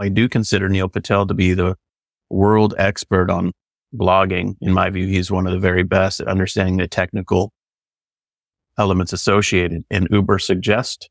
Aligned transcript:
I 0.00 0.08
do 0.08 0.28
consider 0.28 0.68
Neil 0.68 0.88
Patel 0.88 1.26
to 1.26 1.34
be 1.34 1.52
the 1.52 1.76
world 2.30 2.74
expert 2.78 3.30
on 3.30 3.52
blogging. 3.94 4.56
In 4.60 4.72
my 4.72 4.88
view, 4.88 5.06
he's 5.06 5.30
one 5.30 5.46
of 5.46 5.52
the 5.52 5.58
very 5.58 5.82
best 5.82 6.20
at 6.20 6.28
understanding 6.28 6.78
the 6.78 6.88
technical 6.88 7.52
elements 8.78 9.12
associated. 9.12 9.84
And 9.90 10.08
Ubersuggest 10.08 11.06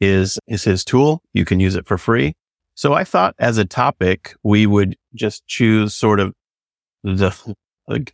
is, 0.00 0.38
is 0.48 0.64
his 0.64 0.84
tool. 0.84 1.22
You 1.34 1.44
can 1.44 1.60
use 1.60 1.74
it 1.74 1.86
for 1.86 1.98
free. 1.98 2.34
So 2.74 2.94
I 2.94 3.04
thought 3.04 3.34
as 3.38 3.58
a 3.58 3.64
topic, 3.64 4.34
we 4.42 4.66
would 4.66 4.96
just 5.14 5.46
choose 5.46 5.94
sort 5.94 6.18
of 6.18 6.32
the, 7.02 7.54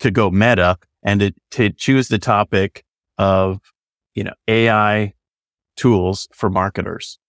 to 0.00 0.10
go 0.10 0.30
meta 0.30 0.76
and 1.04 1.20
to, 1.20 1.32
to 1.52 1.70
choose 1.70 2.08
the 2.08 2.18
topic 2.18 2.82
of, 3.16 3.60
you 4.14 4.24
know, 4.24 4.34
AI 4.48 5.14
tools 5.76 6.28
for 6.34 6.50
marketers. 6.50 7.19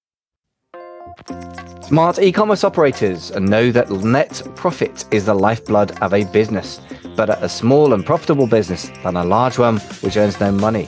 Smart 1.82 2.20
e-commerce 2.20 2.64
operators 2.64 3.32
know 3.36 3.72
that 3.72 3.90
net 3.90 4.42
profit 4.56 5.06
is 5.12 5.26
the 5.26 5.34
lifeblood 5.34 5.92
of 6.02 6.14
a 6.14 6.24
business, 6.26 6.80
better 7.16 7.38
a 7.42 7.50
small 7.50 7.94
and 7.94 8.06
profitable 8.06 8.48
business 8.48 8.90
than 9.04 9.18
a 9.18 9.24
large 9.24 9.58
one 9.58 9.78
which 10.02 10.16
earns 10.16 10.40
no 10.40 10.52
money. 10.52 10.86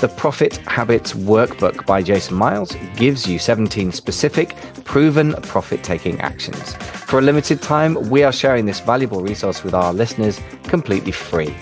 The 0.00 0.12
Profit 0.16 0.58
Habits 0.58 1.12
Workbook 1.12 1.84
by 1.84 2.02
Jason 2.02 2.36
Miles 2.36 2.76
gives 2.96 3.28
you 3.28 3.38
17 3.38 3.90
specific, 3.92 4.56
proven 4.84 5.34
profit 5.42 5.82
taking 5.82 6.20
actions. 6.20 6.74
For 7.06 7.18
a 7.18 7.22
limited 7.22 7.60
time, 7.62 8.08
we 8.08 8.22
are 8.22 8.32
sharing 8.32 8.66
this 8.66 8.80
valuable 8.80 9.22
resource 9.22 9.64
with 9.64 9.74
our 9.74 9.92
listeners 9.92 10.40
completely 10.64 11.12
free. 11.12 11.54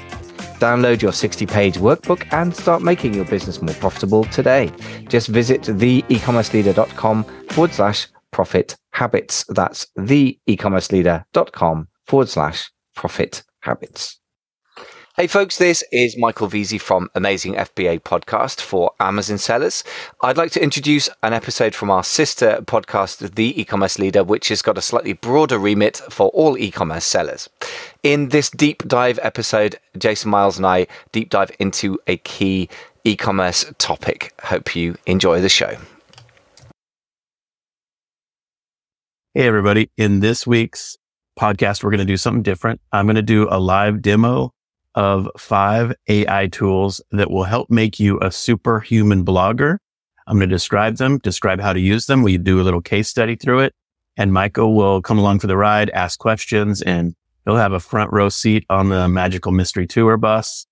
Download 0.59 1.02
your 1.02 1.12
60 1.12 1.46
page 1.46 1.77
workbook 1.77 2.27
and 2.33 2.55
start 2.55 2.83
making 2.83 3.14
your 3.14 3.24
business 3.24 3.60
more 3.60 3.74
profitable 3.74 4.24
today. 4.24 4.73
Just 5.09 5.28
visit 5.28 5.62
theecommerceleader.com 5.62 7.24
forward 7.51 7.73
slash 7.73 8.09
profit 8.30 8.77
habits. 8.92 9.45
That's 9.48 9.87
theecommerceleader.com 9.98 11.88
forward 12.06 12.28
slash 12.28 12.70
profit 12.95 13.42
habits. 13.61 14.19
Hey 15.17 15.28
folks, 15.28 15.56
this 15.56 15.83
is 15.92 16.19
Michael 16.19 16.47
Veazey 16.47 16.78
from 16.78 17.08
Amazing 17.14 17.55
FBA 17.55 18.00
podcast 18.02 18.61
for 18.61 18.92
Amazon 19.00 19.39
sellers. 19.39 19.83
I'd 20.23 20.36
like 20.36 20.50
to 20.50 20.62
introduce 20.62 21.08
an 21.23 21.33
episode 21.33 21.75
from 21.75 21.89
our 21.89 22.05
sister 22.05 22.58
podcast, 22.61 23.34
The 23.34 23.58
E-commerce 23.58 23.98
Leader, 23.98 24.23
which 24.23 24.48
has 24.48 24.61
got 24.61 24.77
a 24.77 24.83
slightly 24.83 25.14
broader 25.14 25.58
remit 25.58 25.97
for 26.11 26.28
all 26.34 26.58
e-commerce 26.58 27.06
sellers. 27.06 27.48
In 28.06 28.28
this 28.28 28.50
deep 28.50 28.86
dive 28.86 29.18
episode, 29.20 29.80
Jason 29.98 30.30
Miles 30.30 30.58
and 30.58 30.64
I 30.64 30.86
deep 31.10 31.28
dive 31.28 31.50
into 31.58 31.98
a 32.06 32.18
key 32.18 32.68
e-commerce 33.02 33.64
topic. 33.78 34.32
Hope 34.44 34.76
you 34.76 34.94
enjoy 35.06 35.40
the 35.40 35.48
show. 35.48 35.76
Hey 39.34 39.48
everybody, 39.48 39.90
in 39.96 40.20
this 40.20 40.46
week's 40.46 40.96
podcast, 41.36 41.82
we're 41.82 41.90
going 41.90 41.98
to 41.98 42.04
do 42.04 42.16
something 42.16 42.44
different. 42.44 42.80
I'm 42.92 43.06
going 43.06 43.16
to 43.16 43.22
do 43.22 43.48
a 43.50 43.58
live 43.58 44.02
demo 44.02 44.52
of 44.94 45.28
five 45.36 45.92
AI 46.06 46.46
tools 46.46 47.00
that 47.10 47.28
will 47.28 47.42
help 47.42 47.70
make 47.70 47.98
you 47.98 48.20
a 48.22 48.30
superhuman 48.30 49.24
blogger. 49.24 49.78
I'm 50.28 50.36
going 50.36 50.48
to 50.48 50.54
describe 50.54 50.98
them, 50.98 51.18
describe 51.18 51.60
how 51.60 51.72
to 51.72 51.80
use 51.80 52.06
them. 52.06 52.22
We 52.22 52.38
do 52.38 52.60
a 52.60 52.62
little 52.62 52.82
case 52.82 53.08
study 53.08 53.34
through 53.34 53.62
it 53.62 53.72
and 54.16 54.32
Michael 54.32 54.77
will 54.77 55.02
come 55.02 55.18
along 55.18 55.40
for 55.40 55.48
the 55.48 55.56
ride, 55.56 55.90
ask 55.90 56.20
questions 56.20 56.82
and 56.82 57.16
he'll 57.47 57.56
have 57.56 57.72
a 57.72 57.80
front 57.80 58.12
row 58.12 58.28
seat 58.28 58.66
on 58.69 58.91
the 58.91 59.08
magical 59.08 59.52
mystery 59.52 59.86
tour 59.86 60.19
bus 60.19 60.66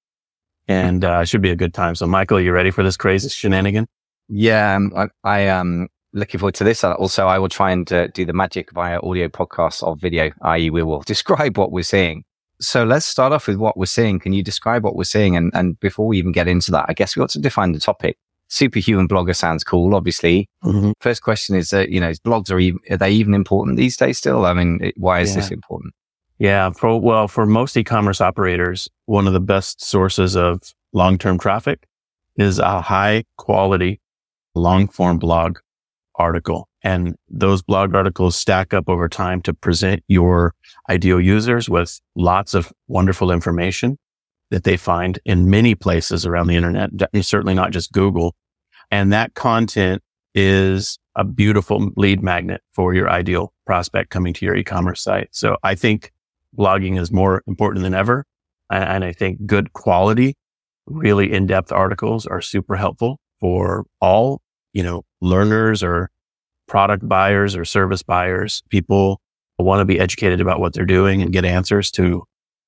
and 0.69 1.05
uh, 1.05 1.25
should 1.25 1.41
be 1.41 1.51
a 1.51 1.57
good 1.57 1.73
time. 1.73 1.95
So 1.95 2.07
Michael, 2.07 2.37
are 2.37 2.43
you 2.43 2.53
ready 2.53 2.71
for 2.71 2.85
this 2.85 2.99
crazy 2.99 3.31
shenanigan? 3.31 3.87
Yeah, 4.29 4.77
um, 4.77 4.93
I, 4.95 5.07
I 5.25 5.41
am 5.41 5.89
looking 6.13 6.39
forward 6.39 6.55
to 6.57 6.65
this. 6.65 6.85
Uh, 6.85 6.93
also, 6.95 7.27
I 7.27 7.39
will 7.39 7.49
try 7.49 7.71
and 7.71 7.91
uh, 7.91 8.09
do 8.09 8.27
the 8.27 8.33
magic 8.35 8.73
via 8.73 9.01
audio 9.03 9.29
podcasts 9.29 9.83
of 9.83 10.01
video, 10.01 10.31
i.e. 10.43 10.69
we 10.69 10.83
will 10.83 11.01
describe 11.01 11.57
what 11.57 11.73
we're 11.73 11.83
seeing 11.83 12.25
so 12.61 12.85
let's 12.85 13.07
start 13.07 13.33
off 13.33 13.47
with 13.47 13.57
what 13.57 13.77
we're 13.77 13.87
seeing. 13.87 14.19
Can 14.19 14.33
you 14.33 14.43
describe 14.43 14.85
what 14.85 14.97
we're 14.97 15.05
seeing? 15.05 15.37
And, 15.37 15.51
and 15.55 15.79
before 15.81 16.07
we 16.07 16.19
even 16.19 16.33
get 16.33 16.49
into 16.49 16.71
that, 16.73 16.87
I 16.89 16.93
guess 16.95 17.17
we 17.17 17.23
ought 17.23 17.31
to 17.31 17.41
define 17.41 17.73
the 17.73 17.81
topic. 17.81 18.17
Superhuman 18.49 19.09
blogger 19.09 19.35
sounds 19.35 19.65
cool, 19.65 19.95
obviously. 19.95 20.49
Mm-hmm. 20.63 20.93
First 21.01 21.23
question 21.23 21.57
is, 21.57 21.73
uh, 21.73 21.87
you 21.89 22.01
know, 22.01 22.11
blogs 22.25 22.51
are, 22.51 22.59
even, 22.59 22.81
are 22.91 22.97
they 22.97 23.11
even 23.11 23.35
important 23.35 23.77
these 23.77 23.97
days 23.97 24.19
still? 24.19 24.47
I 24.47 24.53
mean, 24.53 24.93
why 24.97 25.21
is 25.21 25.31
yeah. 25.31 25.37
this 25.37 25.51
important? 25.51 25.95
Yeah. 26.39 26.71
For, 26.71 27.01
well, 27.01 27.29
for 27.29 27.47
most 27.47 27.77
e-commerce 27.77 28.21
operators, 28.21 28.89
one 29.07 29.27
of 29.27 29.33
the 29.33 29.41
best 29.41 29.83
sources 29.83 30.37
of 30.37 30.61
long-term 30.93 31.39
traffic 31.39 31.87
is 32.37 32.59
a 32.59 32.81
high 32.81 33.25
quality 33.39 34.01
long 34.55 34.89
form 34.89 35.19
blog 35.19 35.59
article. 36.17 36.69
And 36.83 37.17
those 37.29 37.63
blog 37.63 37.95
articles 37.95 38.37
stack 38.37 38.75
up 38.75 38.89
over 38.89 39.09
time 39.09 39.41
to 39.43 39.55
present 39.55 40.03
your 40.07 40.55
ideal 40.91 41.21
users 41.21 41.69
with 41.69 42.01
lots 42.15 42.55
of 42.55 42.73
wonderful 42.89 43.31
information 43.31 43.99
that 44.51 44.65
they 44.65 44.77
find 44.77 45.19
in 45.25 45.49
many 45.51 45.75
places 45.75 46.27
around 46.27 46.47
the 46.47 46.57
internet, 46.57 46.91
certainly 47.23 47.55
not 47.55 47.73
just 47.73 47.93
Google. 47.93 48.35
And 48.91 49.13
that 49.13 49.35
content 49.35 50.03
is 50.35 50.99
a 51.17 51.25
beautiful 51.25 51.91
lead 51.97 52.23
magnet 52.23 52.61
for 52.73 52.93
your 52.93 53.09
ideal 53.09 53.53
prospect 53.67 54.11
coming 54.11 54.35
to 54.35 54.45
your 54.45 54.55
e-commerce 54.55 55.01
site. 55.03 55.29
So 55.33 55.57
I 55.63 55.75
think 55.75 56.13
blogging 56.57 57.01
is 57.01 57.13
more 57.13 57.43
important 57.47 57.83
than 57.83 57.95
ever. 57.95 58.25
And 58.71 59.05
I 59.05 59.13
think 59.13 59.47
good 59.47 59.73
quality, 59.73 60.35
really 60.87 61.33
in-depth 61.33 61.71
articles 61.71 62.27
are 62.27 62.41
super 62.41 62.77
helpful 62.77 63.19
for 63.41 63.85
all, 64.01 64.41
you 64.73 64.83
know, 64.83 65.05
learners 65.21 65.83
or 65.83 66.11
product 66.67 67.09
buyers 67.09 67.55
or 67.55 67.65
service 67.65 68.03
buyers. 68.03 68.63
People 68.71 69.21
want 69.59 69.81
to 69.81 69.85
be 69.85 70.01
educated 70.01 70.41
about 70.41 70.61
what 70.61 70.73
they're 70.73 70.87
doing 70.87 71.23
and 71.23 71.33
get 71.33 71.45
answers 71.45 71.91
to 71.93 72.25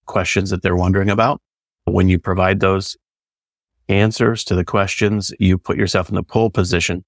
questions 0.07 0.51
that 0.51 0.63
they're 0.63 0.77
wondering 0.77 1.11
about. 1.11 1.41
When 1.85 2.09
you 2.09 2.19
provide 2.19 2.61
those 2.61 2.97
answers 3.89 4.45
to 4.45 4.55
the 4.55 4.65
questions, 4.65 5.33
you 5.39 5.59
put 5.59 5.77
yourself 5.77 6.09
in 6.09 6.15
the 6.15 6.23
pole 6.23 6.51
position 6.51 7.05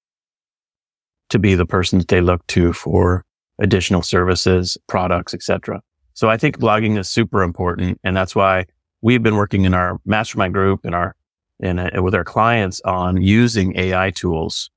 to 1.29 1.39
be 1.39 1.53
the 1.55 1.65
person 1.65 1.99
that 1.99 2.07
they 2.07 2.21
look 2.21 2.45
to 2.47 2.73
for 2.73 3.23
additional 3.59 4.01
services, 4.01 4.77
products, 4.87 5.33
etc. 5.33 5.81
So 6.19 6.29
I 6.29 6.35
think 6.35 6.59
blogging 6.59 6.99
is 6.99 7.07
super 7.07 7.43
important. 7.43 7.97
And 8.03 8.13
that's 8.13 8.35
why 8.35 8.65
we've 9.01 9.23
been 9.23 9.37
working 9.37 9.63
in 9.63 9.73
our 9.73 10.01
mastermind 10.03 10.53
group 10.53 10.81
and 10.83 10.93
our, 10.93 11.15
and 11.61 11.79
uh, 11.79 12.03
with 12.03 12.13
our 12.13 12.25
clients 12.25 12.81
on 12.81 13.21
using 13.21 13.77
AI 13.77 14.11
tools 14.11 14.69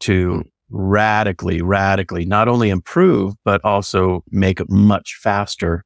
to 0.00 0.42
radically, 0.70 1.62
radically 1.62 2.24
not 2.24 2.48
only 2.48 2.68
improve, 2.68 3.34
but 3.44 3.64
also 3.64 4.24
make 4.32 4.58
it 4.58 4.68
much 4.68 5.20
faster 5.22 5.84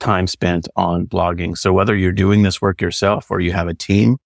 time 0.00 0.26
spent 0.26 0.66
on 0.74 1.06
blogging. 1.06 1.56
So 1.56 1.72
whether 1.72 1.94
you're 1.94 2.10
doing 2.10 2.42
this 2.42 2.60
work 2.60 2.80
yourself 2.80 3.30
or 3.30 3.38
you 3.38 3.52
have 3.52 3.68
a 3.68 3.74
team 3.74 4.16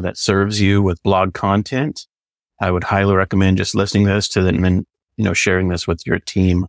that 0.00 0.18
serves 0.18 0.60
you 0.60 0.82
with 0.82 1.00
blog 1.04 1.34
content, 1.34 2.08
I 2.60 2.72
would 2.72 2.82
highly 2.82 3.14
recommend 3.14 3.58
just 3.58 3.76
listening 3.76 4.06
to 4.06 4.12
this 4.12 4.26
to 4.30 4.42
them 4.42 4.64
and, 4.64 4.84
you 5.16 5.22
know, 5.22 5.34
sharing 5.34 5.68
this 5.68 5.86
with 5.86 6.04
your 6.04 6.18
team 6.18 6.66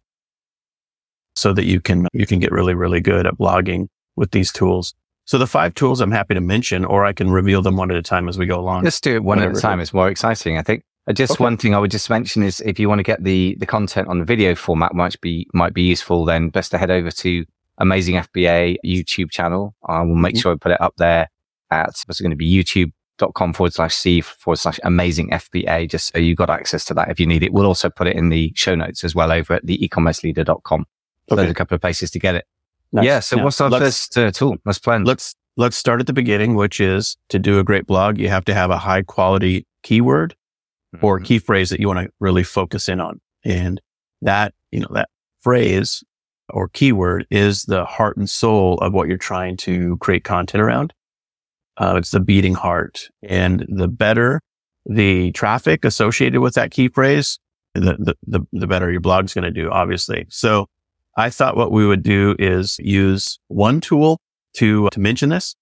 so 1.42 1.54
that 1.54 1.66
you 1.66 1.82
can, 1.82 2.08
you 2.14 2.28
can 2.28 2.40
get 2.40 2.52
really, 2.52 2.74
really 2.74 3.02
good 3.02 3.26
at 3.26 3.36
blogging 3.36 3.88
with 4.16 4.32
these 4.32 4.52
tools. 4.52 4.94
So 5.26 5.38
the 5.38 5.48
five 5.48 5.74
tools 5.74 6.02
I'm 6.02 6.12
happy 6.12 6.34
to 6.34 6.42
mention, 6.42 6.86
or 6.86 7.06
I 7.06 7.14
can 7.14 7.32
reveal 7.32 7.62
them 7.62 7.78
one 7.78 7.90
at 7.90 7.98
a 7.98 8.02
time 8.02 8.28
as 8.30 8.38
we 8.38 8.46
go 8.46 8.60
along. 8.60 8.84
Let's 8.84 9.02
do 9.02 9.16
it 9.16 9.24
one 9.24 9.42
at 9.42 9.56
a 9.56 9.60
time. 9.60 9.80
It's 9.80 9.94
more 9.94 10.10
exciting, 10.10 10.58
I 10.58 10.62
think. 10.62 10.84
Uh, 11.08 11.14
just 11.14 11.34
okay. 11.34 11.44
one 11.44 11.58
thing 11.58 11.74
I 11.74 11.80
would 11.80 11.90
just 11.90 12.10
mention 12.10 12.44
is 12.44 12.62
if 12.62 12.80
you 12.80 12.88
want 12.88 13.00
to 13.00 13.04
get 13.04 13.24
the 13.24 13.56
the 13.60 13.66
content 13.66 14.08
on 14.08 14.20
the 14.20 14.26
video 14.26 14.54
format 14.54 14.94
might 14.94 15.20
be 15.22 15.48
might 15.54 15.74
be 15.74 15.82
useful, 15.82 16.26
then 16.26 16.50
best 16.50 16.72
to 16.72 16.78
head 16.78 16.92
over 16.92 17.10
to 17.10 17.46
Amazing 17.78 18.16
FBA 18.16 18.78
YouTube 18.86 19.32
channel. 19.32 19.74
I 19.88 20.02
will 20.02 20.16
make 20.16 20.36
mm-hmm. 20.36 20.42
sure 20.42 20.54
I 20.54 20.58
put 20.58 20.74
it 20.74 20.82
up 20.82 20.94
there 20.98 21.28
at 21.72 21.96
what's 22.06 22.22
going 22.22 22.32
to 22.32 22.36
be 22.36 22.52
youtube.com 22.52 23.54
forward 23.54 23.74
slash 23.74 23.96
C 23.96 24.22
forward 24.22 24.58
slash 24.58 24.80
amazing 24.84 25.30
FBA, 25.32 25.90
just 25.90 26.14
so 26.14 26.20
you 26.20 26.36
got 26.36 26.52
access 26.52 26.86
to 26.86 26.94
that 26.94 27.10
if 27.10 27.20
you 27.20 27.26
need 27.26 27.42
it. 27.42 27.54
We'll 27.54 27.66
also 27.66 27.90
put 27.90 28.08
it 28.08 28.16
in 28.16 28.30
the 28.30 28.52
show 28.56 28.76
notes 28.76 29.04
as 29.04 29.16
well 29.16 29.32
over 29.32 29.56
at 29.56 29.66
the 29.66 29.78
ecommerceleader.com. 29.80 30.86
Okay. 31.30 31.42
there's 31.42 31.52
a 31.52 31.56
couple 31.56 31.76
of 31.76 31.82
places 31.82 32.12
to 32.12 32.20
get 32.20 32.36
it. 32.36 32.46
Nice. 32.92 33.06
Yeah. 33.06 33.20
So 33.20 33.44
what's 33.44 33.60
our 33.62 33.70
let's, 33.70 33.86
first 33.86 34.18
uh, 34.18 34.32
tool? 34.32 34.58
Let's 34.66 34.80
plan. 34.80 35.04
Let's, 35.04 35.36
let's 35.58 35.78
start 35.78 36.00
at 36.00 36.08
the 36.08 36.14
beginning, 36.14 36.56
which 36.56 36.80
is 36.80 37.18
to 37.30 37.40
do 37.40 37.60
a 37.60 37.64
great 37.64 37.86
blog, 37.86 38.18
you 38.18 38.30
have 38.30 38.46
to 38.46 38.54
have 38.54 38.70
a 38.70 38.78
high 38.78 39.02
quality 39.02 39.66
keyword 39.84 40.36
mm-hmm. 40.96 41.06
or 41.06 41.20
key 41.20 41.40
phrase 41.40 41.70
that 41.70 41.80
you 41.80 41.88
want 41.88 42.00
to 42.00 42.12
really 42.20 42.44
focus 42.44 42.90
in 42.90 43.00
on. 43.00 43.22
And 43.44 43.82
that, 44.22 44.54
you 44.72 44.80
know, 44.80 44.90
that 44.92 45.10
phrase 45.42 46.04
or 46.50 46.68
keyword 46.68 47.26
is 47.32 47.64
the 47.64 47.86
heart 47.86 48.18
and 48.18 48.30
soul 48.30 48.78
of 48.80 48.94
what 48.94 49.08
you're 49.08 49.18
trying 49.18 49.58
to 49.58 49.98
create 49.98 50.24
content 50.24 50.62
around. 50.62 50.94
Uh, 51.78 51.96
it's 51.98 52.12
the 52.12 52.20
beating 52.20 52.54
heart 52.54 53.10
and 53.24 53.66
the 53.70 53.88
better 53.88 54.42
the 54.86 55.32
traffic 55.32 55.86
associated 55.86 56.42
with 56.42 56.56
that 56.56 56.72
key 56.72 56.88
phrase, 56.88 57.40
the, 57.74 57.96
the, 58.00 58.16
the, 58.26 58.42
the 58.52 58.68
better 58.68 58.92
your 58.92 59.02
blog's 59.02 59.34
going 59.34 59.44
to 59.44 59.52
do, 59.52 59.70
obviously. 59.70 60.26
So 60.30 60.68
I 61.18 61.30
thought 61.30 61.58
what 61.58 61.72
we 61.72 61.86
would 61.86 62.04
do 62.04 62.36
is 62.40 62.78
use 62.80 63.40
one 63.48 63.82
tool 63.82 64.20
to, 64.56 64.90
to 64.90 65.00
mention 65.00 65.30
this 65.30 65.56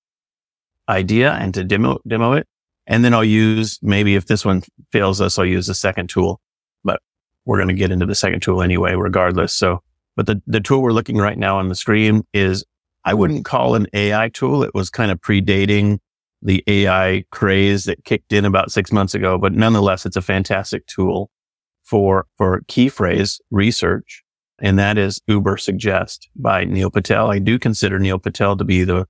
idea 0.87 1.33
and 1.33 1.53
to 1.53 1.63
demo, 1.63 1.99
demo 2.07 2.33
it. 2.33 2.47
And 2.87 3.05
then 3.05 3.13
I'll 3.13 3.23
use 3.23 3.79
maybe 3.81 4.15
if 4.15 4.25
this 4.25 4.43
one 4.43 4.63
fails 4.91 5.21
us, 5.21 5.37
I'll 5.37 5.45
use 5.45 5.69
a 5.69 5.75
second 5.75 6.09
tool. 6.09 6.39
But 6.83 7.01
we're 7.45 7.57
going 7.57 7.67
to 7.67 7.73
get 7.73 7.91
into 7.91 8.05
the 8.05 8.15
second 8.15 8.41
tool 8.41 8.61
anyway, 8.61 8.93
regardless. 8.93 9.53
So, 9.53 9.81
but 10.15 10.25
the, 10.25 10.41
the 10.47 10.59
tool 10.59 10.81
we're 10.81 10.91
looking 10.91 11.17
right 11.17 11.37
now 11.37 11.57
on 11.57 11.69
the 11.69 11.75
screen 11.75 12.23
is, 12.33 12.65
I 13.05 13.13
wouldn't 13.13 13.45
call 13.45 13.75
an 13.75 13.87
AI 13.93 14.29
tool. 14.29 14.63
It 14.63 14.73
was 14.73 14.89
kind 14.89 15.11
of 15.11 15.21
predating 15.21 15.99
the 16.41 16.63
AI 16.67 17.23
craze 17.31 17.85
that 17.85 18.03
kicked 18.05 18.33
in 18.33 18.45
about 18.45 18.71
six 18.71 18.91
months 18.91 19.13
ago, 19.13 19.37
but 19.37 19.53
nonetheless, 19.53 20.05
it's 20.05 20.15
a 20.15 20.21
fantastic 20.21 20.85
tool 20.87 21.29
for, 21.83 22.25
for 22.37 22.61
key 22.67 22.89
phrase 22.89 23.39
research. 23.51 24.23
And 24.61 24.77
that 24.79 24.97
is 24.97 25.21
Ubersuggest 25.29 26.27
by 26.35 26.65
Neil 26.65 26.89
Patel. 26.89 27.31
I 27.31 27.39
do 27.39 27.57
consider 27.57 27.99
Neil 27.99 28.19
Patel 28.19 28.57
to 28.57 28.63
be 28.63 28.83
the 28.83 29.05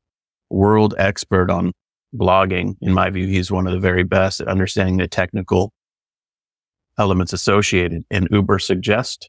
world 0.50 0.94
expert 0.98 1.50
on 1.50 1.72
blogging. 2.16 2.75
In 2.81 2.94
my 2.94 3.10
view, 3.10 3.28
he's 3.28 3.51
one 3.51 3.68
of 3.68 3.74
the 3.74 3.80
very 3.80 4.04
best 4.04 4.42
at 4.42 4.48
understanding 4.48 4.98
the 4.98 5.07
technical 5.07 5.72
elements 6.98 7.34
associated. 7.34 8.04
And 8.12 8.30
Ubersuggest 8.30 9.28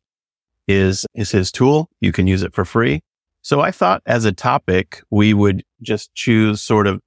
is, 0.68 1.06
is 1.14 1.30
his 1.30 1.50
tool. 1.52 1.88
You 2.00 2.12
can 2.12 2.26
use 2.26 2.42
it 2.42 2.54
for 2.54 2.64
free. 2.64 3.00
So 3.42 3.60
I 3.60 3.70
thought 3.70 4.02
as 4.06 4.24
a 4.24 4.32
topic, 4.32 5.02
we 5.10 5.32
would 5.32 5.62
just 5.82 6.14
choose 6.14 6.60
sort 6.60 6.86
of 6.86 7.00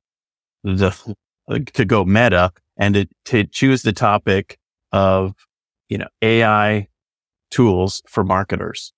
the, 0.64 1.16
to 1.74 1.86
go 1.86 2.06
meta 2.06 2.52
and 2.78 2.96
to, 2.96 3.08
to 3.26 3.44
choose 3.46 3.84
the 3.84 3.94
topic 3.94 4.58
of, 4.92 5.34
you 5.90 5.98
know, 6.00 6.08
AI 6.22 6.88
tools 7.52 8.02
for 8.08 8.24
marketers. 8.24 8.94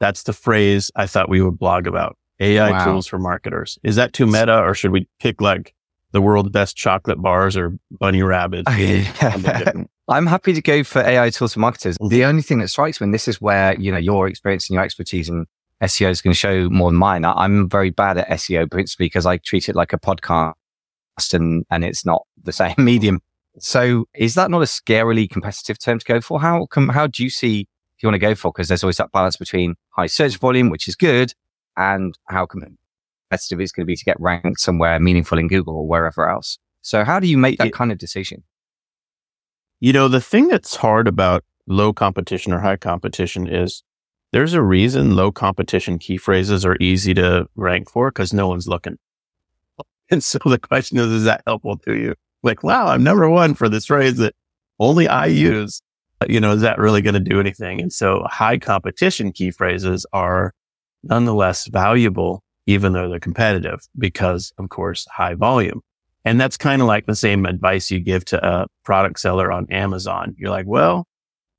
That's 0.00 0.24
the 0.24 0.32
phrase 0.32 0.90
I 0.96 1.06
thought 1.06 1.28
we 1.28 1.42
would 1.42 1.58
blog 1.58 1.86
about. 1.86 2.16
AI 2.38 2.70
wow. 2.70 2.84
tools 2.84 3.06
for 3.06 3.18
marketers. 3.18 3.78
Is 3.82 3.96
that 3.96 4.12
too 4.12 4.26
meta 4.26 4.60
or 4.60 4.74
should 4.74 4.90
we 4.90 5.08
pick 5.20 5.40
like 5.40 5.74
the 6.12 6.20
world's 6.20 6.50
best 6.50 6.76
chocolate 6.76 7.20
bars 7.20 7.56
or 7.56 7.78
bunny 7.90 8.22
rabbits? 8.22 8.70
I'm 10.08 10.26
happy 10.26 10.52
to 10.52 10.62
go 10.62 10.84
for 10.84 11.00
AI 11.00 11.30
tools 11.30 11.54
for 11.54 11.60
marketers. 11.60 11.96
Mm-hmm. 11.98 12.08
The 12.08 12.24
only 12.24 12.42
thing 12.42 12.58
that 12.58 12.68
strikes 12.68 13.00
me, 13.00 13.06
and 13.06 13.14
this 13.14 13.26
is 13.26 13.40
where, 13.40 13.78
you 13.80 13.90
know, 13.90 13.98
your 13.98 14.28
experience 14.28 14.68
and 14.68 14.74
your 14.74 14.84
expertise 14.84 15.28
in 15.28 15.46
SEO 15.82 16.10
is 16.10 16.22
going 16.22 16.32
to 16.32 16.38
show 16.38 16.68
more 16.70 16.90
than 16.90 16.98
mine. 16.98 17.24
I'm 17.24 17.68
very 17.68 17.90
bad 17.90 18.18
at 18.18 18.28
SEO 18.28 18.70
principally 18.70 19.06
because 19.06 19.26
I 19.26 19.38
treat 19.38 19.68
it 19.68 19.76
like 19.76 19.92
a 19.92 19.98
podcast 19.98 20.54
and, 21.32 21.64
and 21.70 21.84
it's 21.84 22.04
not 22.04 22.22
the 22.42 22.52
same 22.52 22.74
medium. 22.78 23.20
So 23.58 24.04
is 24.14 24.34
that 24.34 24.50
not 24.50 24.62
a 24.62 24.66
scarily 24.66 25.28
competitive 25.28 25.78
term 25.78 25.98
to 25.98 26.04
go 26.04 26.20
for? 26.20 26.40
How 26.40 26.66
come, 26.66 26.90
how 26.90 27.06
do 27.06 27.24
you 27.24 27.30
see 27.30 27.66
you 28.02 28.08
want 28.08 28.14
to 28.14 28.18
go 28.18 28.34
for? 28.34 28.52
Because 28.52 28.68
there's 28.68 28.84
always 28.84 28.96
that 28.98 29.12
balance 29.12 29.36
between 29.36 29.74
high 29.90 30.06
search 30.06 30.36
volume, 30.36 30.70
which 30.70 30.88
is 30.88 30.96
good, 30.96 31.32
and 31.76 32.16
how 32.28 32.46
competitive 32.46 32.78
it's 33.60 33.72
going 33.72 33.84
to 33.84 33.84
be 33.84 33.96
to 33.96 34.04
get 34.04 34.20
ranked 34.20 34.60
somewhere 34.60 34.98
meaningful 35.00 35.38
in 35.38 35.48
Google 35.48 35.76
or 35.76 35.86
wherever 35.86 36.28
else. 36.28 36.58
So 36.82 37.04
how 37.04 37.18
do 37.20 37.26
you 37.26 37.38
make 37.38 37.58
that 37.58 37.72
kind 37.72 37.90
of 37.90 37.98
decision? 37.98 38.44
You 39.80 39.92
know, 39.92 40.08
the 40.08 40.20
thing 40.20 40.48
that's 40.48 40.76
hard 40.76 41.08
about 41.08 41.44
low 41.66 41.92
competition 41.92 42.52
or 42.52 42.60
high 42.60 42.76
competition 42.76 43.46
is 43.46 43.82
there's 44.32 44.54
a 44.54 44.62
reason 44.62 45.16
low 45.16 45.32
competition 45.32 45.98
key 45.98 46.16
phrases 46.16 46.64
are 46.64 46.76
easy 46.80 47.14
to 47.14 47.46
rank 47.56 47.90
for 47.90 48.10
because 48.10 48.32
no 48.32 48.48
one's 48.48 48.68
looking. 48.68 48.98
And 50.08 50.22
so 50.22 50.38
the 50.44 50.58
question 50.58 50.98
is, 50.98 51.08
is 51.08 51.24
that 51.24 51.42
helpful 51.48 51.78
to 51.78 51.96
you? 51.96 52.14
Like, 52.44 52.62
wow, 52.62 52.86
I'm 52.86 53.02
number 53.02 53.28
one 53.28 53.54
for 53.54 53.68
this 53.68 53.86
phrase 53.86 54.18
that 54.18 54.36
only 54.78 55.08
I 55.08 55.26
use. 55.26 55.82
You 56.28 56.40
know, 56.40 56.52
is 56.52 56.62
that 56.62 56.78
really 56.78 57.02
going 57.02 57.14
to 57.14 57.20
do 57.20 57.40
anything? 57.40 57.80
And 57.80 57.92
so 57.92 58.24
high 58.26 58.58
competition 58.58 59.32
key 59.32 59.50
phrases 59.50 60.06
are 60.12 60.54
nonetheless 61.02 61.66
valuable, 61.66 62.42
even 62.66 62.92
though 62.92 63.08
they're 63.08 63.20
competitive 63.20 63.80
because 63.98 64.52
of 64.58 64.68
course, 64.70 65.06
high 65.10 65.34
volume. 65.34 65.82
And 66.24 66.40
that's 66.40 66.56
kind 66.56 66.82
of 66.82 66.88
like 66.88 67.06
the 67.06 67.14
same 67.14 67.46
advice 67.46 67.90
you 67.90 68.00
give 68.00 68.24
to 68.26 68.44
a 68.44 68.66
product 68.84 69.20
seller 69.20 69.52
on 69.52 69.70
Amazon. 69.70 70.34
You're 70.36 70.50
like, 70.50 70.66
well, 70.66 71.06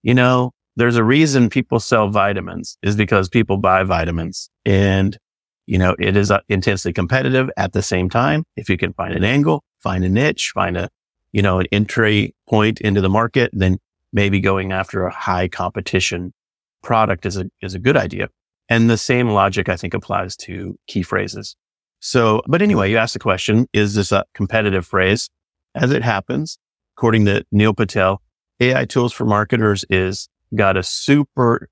you 0.04 0.14
know, 0.14 0.52
there's 0.76 0.98
a 0.98 1.04
reason 1.04 1.50
people 1.50 1.80
sell 1.80 2.10
vitamins 2.10 2.78
is 2.84 2.96
because 2.96 3.30
people 3.30 3.58
buy 3.58 3.84
vitamins 3.84 4.50
and, 4.66 5.18
you 5.66 5.78
know, 5.78 5.96
it 6.00 6.18
is 6.18 6.32
uh, 6.32 6.40
intensely 6.50 6.94
competitive 6.94 7.50
at 7.58 7.74
the 7.74 7.82
same 7.82 8.10
time. 8.10 8.44
If 8.56 8.70
you 8.70 8.78
can 8.78 8.94
find 8.94 9.14
an 9.16 9.24
angle, 9.24 9.64
find 9.80 10.04
a 10.04 10.10
niche, 10.10 10.52
find 10.54 10.78
a, 10.78 10.90
you 11.32 11.42
know, 11.42 11.60
an 11.60 11.68
entry 11.72 12.36
point 12.50 12.82
into 12.82 13.02
the 13.02 13.10
market, 13.10 13.50
then 13.54 13.80
maybe 14.18 14.40
going 14.40 14.72
after 14.72 15.06
a 15.06 15.14
high 15.14 15.48
competition 15.48 16.34
product 16.82 17.24
is 17.24 17.38
a, 17.38 17.46
is 17.62 17.76
a 17.76 17.80
good 17.80 17.96
idea. 17.96 18.30
And 18.68 18.90
the 18.90 18.98
same 18.98 19.30
logic, 19.30 19.70
I 19.70 19.78
think, 19.78 19.94
applies 19.94 20.36
to 20.38 20.76
key 20.88 21.04
phrases. 21.04 21.56
So, 22.00 22.42
but 22.48 22.64
anyway, 22.64 22.90
you 22.90 22.98
asked 22.98 23.14
the 23.14 23.20
question, 23.20 23.68
is 23.74 23.94
this 23.94 24.12
a 24.12 24.26
competitive 24.34 24.88
phrase? 24.88 25.30
As 25.76 25.92
it 25.92 26.02
happens, 26.02 26.58
according 26.98 27.26
to 27.26 27.46
Neil 27.52 27.76
Patel, 27.76 28.20
AI 28.60 28.86
tools 28.86 29.14
for 29.14 29.24
marketers 29.24 29.86
is 29.88 30.28
got 30.56 30.78
a 30.78 30.82
super 30.82 31.70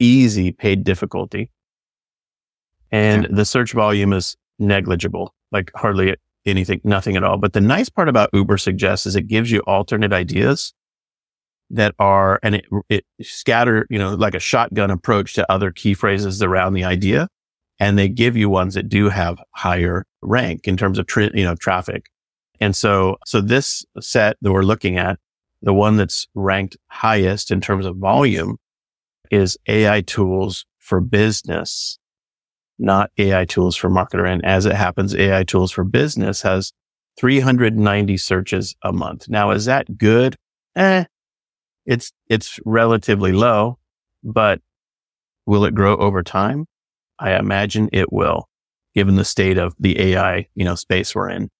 easy 0.00 0.50
paid 0.50 0.82
difficulty. 0.82 1.52
And 2.90 3.28
the 3.30 3.44
search 3.44 3.74
volume 3.74 4.12
is 4.12 4.36
negligible, 4.58 5.36
like 5.52 5.70
hardly 5.76 6.16
anything, 6.44 6.80
nothing 6.82 7.16
at 7.16 7.22
all. 7.22 7.36
But 7.36 7.52
the 7.52 7.60
nice 7.60 7.88
part 7.88 8.08
about 8.08 8.32
Ubersuggest's 8.32 9.06
is 9.06 9.14
it 9.14 9.28
gives 9.28 9.52
you 9.52 9.60
alternate 9.68 10.12
ideas 10.12 10.74
that 11.70 11.94
are, 11.98 12.38
and 12.42 12.56
it, 12.56 12.66
it 12.88 13.04
scatter, 13.22 13.86
you 13.90 13.98
know, 13.98 14.14
like 14.14 14.34
a 14.34 14.40
shotgun 14.40 14.90
approach 14.90 15.34
to 15.34 15.50
other 15.50 15.70
key 15.70 15.94
phrases 15.94 16.42
around 16.42 16.74
the 16.74 16.84
idea. 16.84 17.28
And 17.78 17.98
they 17.98 18.08
give 18.08 18.36
you 18.36 18.50
ones 18.50 18.74
that 18.74 18.88
do 18.88 19.08
have 19.08 19.38
higher 19.54 20.04
rank 20.20 20.68
in 20.68 20.76
terms 20.76 20.98
of, 20.98 21.06
tra- 21.06 21.30
you 21.34 21.44
know, 21.44 21.54
traffic. 21.54 22.06
And 22.60 22.76
so, 22.76 23.16
so 23.24 23.40
this 23.40 23.84
set 24.00 24.36
that 24.42 24.52
we're 24.52 24.62
looking 24.62 24.98
at, 24.98 25.18
the 25.62 25.72
one 25.72 25.96
that's 25.96 26.26
ranked 26.34 26.76
highest 26.88 27.50
in 27.50 27.60
terms 27.60 27.86
of 27.86 27.96
volume 27.96 28.58
is 29.30 29.56
AI 29.66 30.00
tools 30.02 30.66
for 30.78 31.00
business, 31.00 31.98
not 32.78 33.10
AI 33.16 33.44
tools 33.44 33.76
for 33.76 33.88
marketer. 33.88 34.28
And 34.28 34.44
as 34.44 34.66
it 34.66 34.74
happens, 34.74 35.14
AI 35.14 35.44
tools 35.44 35.70
for 35.70 35.84
business 35.84 36.42
has 36.42 36.72
390 37.18 38.16
searches 38.16 38.74
a 38.82 38.92
month. 38.92 39.28
Now, 39.28 39.50
is 39.50 39.66
that 39.66 39.98
good? 39.98 40.36
Eh, 40.76 41.04
it's, 41.86 42.12
it's 42.28 42.58
relatively 42.64 43.32
low, 43.32 43.78
but 44.22 44.60
will 45.46 45.64
it 45.64 45.74
grow 45.74 45.96
over 45.96 46.22
time? 46.22 46.66
I 47.18 47.34
imagine 47.34 47.88
it 47.92 48.12
will, 48.12 48.48
given 48.94 49.16
the 49.16 49.24
state 49.24 49.58
of 49.58 49.74
the 49.78 50.00
AI, 50.00 50.46
you 50.54 50.64
know, 50.64 50.74
space 50.74 51.14
we're 51.14 51.30
in. 51.30 51.50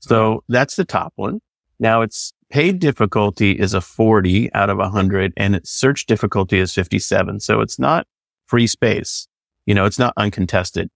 So 0.00 0.44
that's 0.48 0.76
the 0.76 0.84
top 0.84 1.12
one. 1.16 1.40
Now 1.80 2.02
its 2.02 2.32
paid 2.50 2.78
difficulty 2.78 3.52
is 3.52 3.74
a 3.74 3.80
40 3.80 4.52
out 4.54 4.70
of 4.70 4.78
100 4.78 5.32
and 5.36 5.54
its 5.54 5.70
search 5.70 6.06
difficulty 6.06 6.58
is 6.58 6.72
57. 6.72 7.40
So 7.40 7.60
it's 7.60 7.78
not 7.78 8.06
free 8.46 8.66
space. 8.66 9.28
You 9.66 9.74
know, 9.74 9.84
it's 9.84 9.98
not 9.98 10.14
uncontested, 10.16 10.88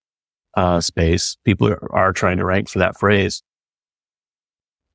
uh, 0.57 0.81
space. 0.81 1.37
People 1.45 1.69
are, 1.69 1.95
are 1.95 2.12
trying 2.12 2.39
to 2.39 2.45
rank 2.45 2.69
for 2.69 2.79
that 2.79 2.99
phrase. 2.99 3.43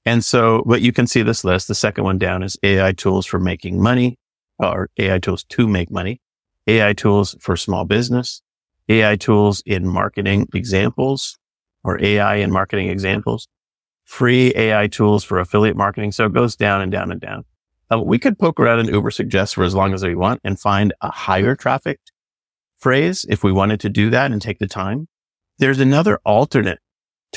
And 0.07 0.23
so, 0.23 0.63
but 0.65 0.79
you 0.81 0.93
can 0.93 1.05
see 1.05 1.21
this 1.21 1.43
list. 1.43 1.67
The 1.67 1.75
second 1.75 2.05
one 2.05 2.17
down 2.17 2.41
is 2.41 2.55
AI 2.63 2.93
tools 2.93 3.25
for 3.25 3.39
making 3.39 3.81
money 3.81 4.17
or 4.57 4.89
AI 4.97 5.19
tools 5.19 5.43
to 5.49 5.67
make 5.67 5.91
money, 5.91 6.21
AI 6.65 6.93
tools 6.93 7.35
for 7.41 7.57
small 7.57 7.83
business, 7.83 8.41
AI 8.87 9.17
tools 9.17 9.61
in 9.65 9.85
marketing 9.85 10.47
examples 10.53 11.37
or 11.83 12.01
AI 12.01 12.35
in 12.35 12.53
marketing 12.53 12.87
examples, 12.87 13.49
free 14.05 14.53
AI 14.55 14.87
tools 14.87 15.25
for 15.25 15.41
affiliate 15.41 15.75
marketing. 15.75 16.13
So 16.13 16.27
it 16.27 16.33
goes 16.33 16.55
down 16.55 16.79
and 16.79 16.89
down 16.89 17.11
and 17.11 17.19
down. 17.19 17.43
Uh, 17.91 17.99
we 17.99 18.17
could 18.17 18.39
poke 18.39 18.61
around 18.61 18.79
in 18.79 18.87
Ubersuggest 18.87 19.55
for 19.55 19.65
as 19.65 19.75
long 19.75 19.93
as 19.93 20.05
we 20.05 20.15
want 20.15 20.39
and 20.41 20.57
find 20.57 20.93
a 21.01 21.11
higher 21.11 21.53
traffic 21.53 21.99
phrase 22.77 23.25
if 23.27 23.43
we 23.43 23.51
wanted 23.51 23.81
to 23.81 23.89
do 23.89 24.09
that 24.11 24.31
and 24.31 24.41
take 24.41 24.59
the 24.59 24.67
time. 24.67 25.09
There's 25.59 25.81
another 25.81 26.21
alternate 26.23 26.79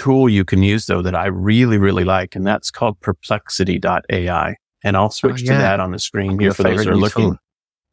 tool 0.00 0.30
you 0.30 0.46
can 0.46 0.62
use 0.62 0.86
though 0.86 1.02
that 1.02 1.14
I 1.14 1.26
really, 1.26 1.76
really 1.76 2.04
like, 2.04 2.34
and 2.34 2.46
that's 2.46 2.70
called 2.70 2.98
perplexity.ai. 3.00 4.56
And 4.82 4.96
I'll 4.96 5.10
switch 5.10 5.42
oh, 5.42 5.44
yeah. 5.44 5.52
to 5.52 5.58
that 5.58 5.80
on 5.80 5.90
the 5.90 5.98
screen 5.98 6.38
here 6.38 6.54
for 6.54 6.62
those 6.62 6.84
who 6.84 6.90
are 6.90 6.96
looking. 6.96 7.36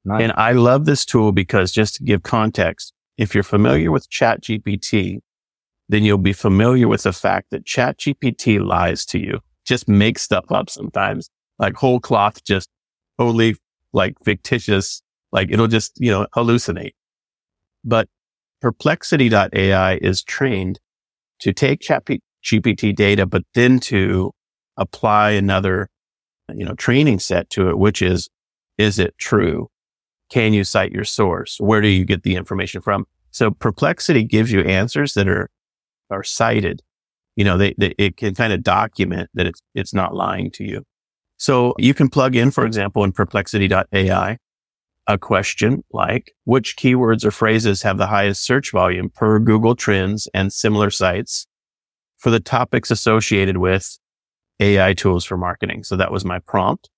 Nice. 0.06 0.24
And 0.24 0.32
I 0.38 0.54
love 0.54 0.86
this 0.86 1.04
tool 1.04 1.34
because 1.34 1.74
just 1.74 1.96
to 1.96 2.04
give 2.04 2.24
context, 2.24 2.94
if 3.18 3.36
you're 3.36 3.44
familiar 3.44 3.92
with 3.92 4.10
ChatGPT, 4.10 5.20
then 5.90 6.04
you'll 6.04 6.18
be 6.18 6.32
familiar 6.32 6.88
with 6.88 7.04
the 7.04 7.12
fact 7.12 7.50
that 7.52 7.66
ChatGPT 7.66 8.66
lies 8.66 9.06
to 9.08 9.20
you, 9.20 9.42
just 9.66 9.90
makes 9.90 10.22
stuff 10.22 10.46
up 10.50 10.70
sometimes, 10.70 11.30
like 11.60 11.76
whole 11.76 12.00
cloth, 12.00 12.42
just 12.46 12.70
totally 13.20 13.58
like 13.92 14.16
fictitious, 14.24 15.02
like 15.34 15.52
it'll 15.52 15.68
just, 15.68 16.00
you 16.00 16.10
know, 16.10 16.26
hallucinate. 16.34 16.94
But 17.84 18.08
perplexity.ai 18.62 19.96
is 19.96 20.24
trained 20.24 20.80
to 21.40 21.54
take 21.54 21.82
ChatGPT 21.82 22.96
data, 22.96 23.26
but 23.26 23.44
then 23.54 23.80
to 23.82 24.32
apply 24.78 25.32
another, 25.32 25.90
you 26.54 26.66
know, 26.66 26.76
training 26.76 27.20
set 27.20 27.50
to 27.52 27.70
it, 27.70 27.78
which 27.78 28.02
is, 28.02 28.30
is 28.78 29.00
it 29.00 29.18
true? 29.18 29.70
Can 30.30 30.54
you 30.54 30.64
cite 30.64 30.92
your 30.92 31.04
source? 31.04 31.58
Where 31.60 31.82
do 31.82 31.88
you 31.88 32.06
get 32.06 32.24
the 32.24 32.36
information 32.36 32.82
from? 32.82 33.06
So 33.32 33.52
perplexity 33.52 34.24
gives 34.24 34.52
you 34.52 34.62
answers 34.62 35.14
that 35.14 35.28
are, 35.28 35.50
are 36.10 36.24
cited. 36.24 36.82
You 37.36 37.46
know, 37.46 37.58
they, 37.58 37.76
they, 37.78 37.94
it 37.98 38.18
can 38.18 38.36
kind 38.36 38.52
of 38.52 38.64
document 38.64 39.30
that 39.34 39.46
it's, 39.46 39.62
it's 39.76 39.94
not 39.94 40.16
lying 40.16 40.52
to 40.52 40.64
you. 40.64 40.84
So 41.38 41.76
you 41.78 41.94
can 41.94 42.10
plug 42.10 42.36
in, 42.36 42.52
for 42.52 42.66
example, 42.66 43.04
in 43.04 43.12
perplexity.ai 43.12 44.38
a 45.08 45.18
question 45.18 45.84
like 45.92 46.34
which 46.44 46.76
keywords 46.76 47.24
or 47.24 47.32
phrases 47.32 47.82
have 47.82 47.98
the 47.98 48.08
highest 48.08 48.44
search 48.44 48.72
volume 48.72 49.10
per 49.10 49.40
Google 49.40 49.76
Trends 49.76 50.28
and 50.34 50.52
similar 50.52 50.90
sites 50.90 51.48
for 52.18 52.30
the 52.30 52.40
topics 52.40 52.92
associated 52.92 53.58
with 53.58 53.98
AI 54.60 54.94
tools 54.94 55.24
for 55.24 55.38
marketing. 55.38 55.84
So 55.84 55.96
that 55.96 56.12
was 56.12 56.26
my 56.26 56.40
prompt. 56.40 56.90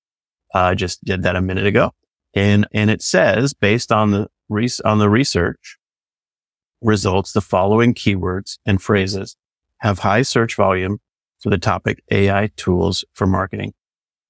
Uh, 0.55 0.59
I 0.59 0.75
just 0.75 1.03
did 1.03 1.23
that 1.23 1.35
a 1.35 1.41
minute 1.41 1.65
ago. 1.65 1.91
And, 2.33 2.67
and 2.73 2.89
it 2.89 3.01
says 3.01 3.53
based 3.53 3.91
on 3.91 4.11
the, 4.11 4.27
on 4.85 4.99
the 4.99 5.09
research 5.09 5.77
results, 6.81 7.33
the 7.33 7.41
following 7.41 7.93
keywords 7.93 8.57
and 8.65 8.81
phrases 8.81 9.35
have 9.79 9.99
high 9.99 10.21
search 10.23 10.55
volume 10.55 10.99
for 11.39 11.49
the 11.49 11.57
topic 11.57 12.03
AI 12.11 12.49
tools 12.55 13.05
for 13.13 13.27
marketing. 13.27 13.73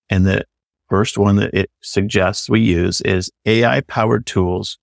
And 0.09 0.25
the 0.25 0.45
first 0.89 1.17
one 1.17 1.35
that 1.37 1.53
it 1.53 1.69
suggests 1.81 2.49
we 2.49 2.61
use 2.61 3.01
is 3.01 3.31
AI 3.45 3.81
powered 3.81 4.25
tools 4.25 4.77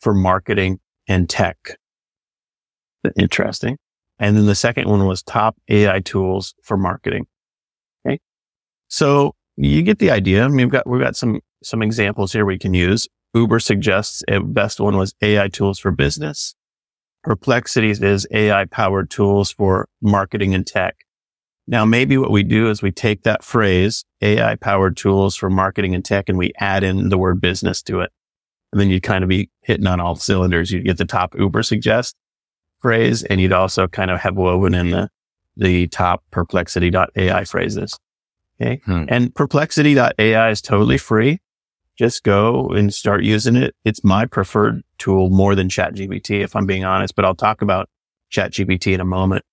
for 0.00 0.14
marketing 0.14 0.80
and 1.08 1.28
tech. 1.28 1.78
Interesting. 3.18 3.78
And 4.18 4.36
then 4.36 4.46
the 4.46 4.54
second 4.54 4.88
one 4.88 5.06
was 5.06 5.22
top 5.22 5.56
AI 5.68 6.00
tools 6.00 6.54
for 6.62 6.76
marketing. 6.76 7.26
Okay. 8.06 8.18
So 8.88 9.34
you 9.56 9.82
get 9.82 9.98
the 9.98 10.10
idea. 10.10 10.44
I 10.44 10.48
mean, 10.48 10.56
we've 10.56 10.70
got, 10.70 10.86
we've 10.86 11.00
got 11.00 11.16
some, 11.16 11.40
some 11.62 11.82
examples 11.82 12.32
here 12.32 12.44
we 12.44 12.58
can 12.58 12.74
use. 12.74 13.08
Ubersuggest's 13.34 14.22
a 14.28 14.40
best 14.40 14.80
one 14.80 14.96
was 14.96 15.14
AI 15.22 15.48
tools 15.48 15.78
for 15.78 15.90
business. 15.90 16.54
Perplexities 17.22 18.02
is 18.02 18.26
AI 18.30 18.64
powered 18.66 19.10
tools 19.10 19.52
for 19.52 19.88
marketing 20.02 20.54
and 20.54 20.66
tech. 20.66 20.96
Now, 21.70 21.84
maybe 21.84 22.18
what 22.18 22.32
we 22.32 22.42
do 22.42 22.68
is 22.68 22.82
we 22.82 22.90
take 22.90 23.22
that 23.22 23.44
phrase, 23.44 24.04
AI 24.20 24.56
powered 24.56 24.96
tools 24.96 25.36
for 25.36 25.48
marketing 25.48 25.94
and 25.94 26.04
tech, 26.04 26.28
and 26.28 26.36
we 26.36 26.52
add 26.58 26.82
in 26.82 27.10
the 27.10 27.16
word 27.16 27.40
business 27.40 27.80
to 27.82 28.00
it. 28.00 28.10
And 28.72 28.80
then 28.80 28.90
you'd 28.90 29.04
kind 29.04 29.22
of 29.22 29.28
be 29.28 29.50
hitting 29.60 29.86
on 29.86 30.00
all 30.00 30.16
cylinders. 30.16 30.72
You'd 30.72 30.84
get 30.84 30.98
the 30.98 31.04
top 31.04 31.32
Ubersuggest 31.34 32.14
phrase, 32.80 33.22
and 33.22 33.40
you'd 33.40 33.52
also 33.52 33.86
kind 33.86 34.10
of 34.10 34.18
have 34.18 34.36
woven 34.36 34.74
in 34.74 34.90
the, 34.90 35.10
the 35.56 35.86
top 35.86 36.24
perplexity.ai 36.32 37.44
phrases. 37.44 37.96
Okay. 38.60 38.80
Hmm. 38.84 39.04
And 39.06 39.32
perplexity.ai 39.32 40.50
is 40.50 40.60
totally 40.60 40.98
free. 40.98 41.38
Just 41.96 42.24
go 42.24 42.66
and 42.70 42.92
start 42.92 43.22
using 43.22 43.54
it. 43.54 43.76
It's 43.84 44.02
my 44.02 44.26
preferred 44.26 44.82
tool 44.98 45.30
more 45.30 45.54
than 45.54 45.68
ChatGPT, 45.68 46.42
if 46.42 46.56
I'm 46.56 46.66
being 46.66 46.84
honest, 46.84 47.14
but 47.14 47.24
I'll 47.24 47.36
talk 47.36 47.62
about 47.62 47.88
ChatGPT 48.32 48.92
in 48.92 49.00
a 49.00 49.04
moment. 49.04 49.44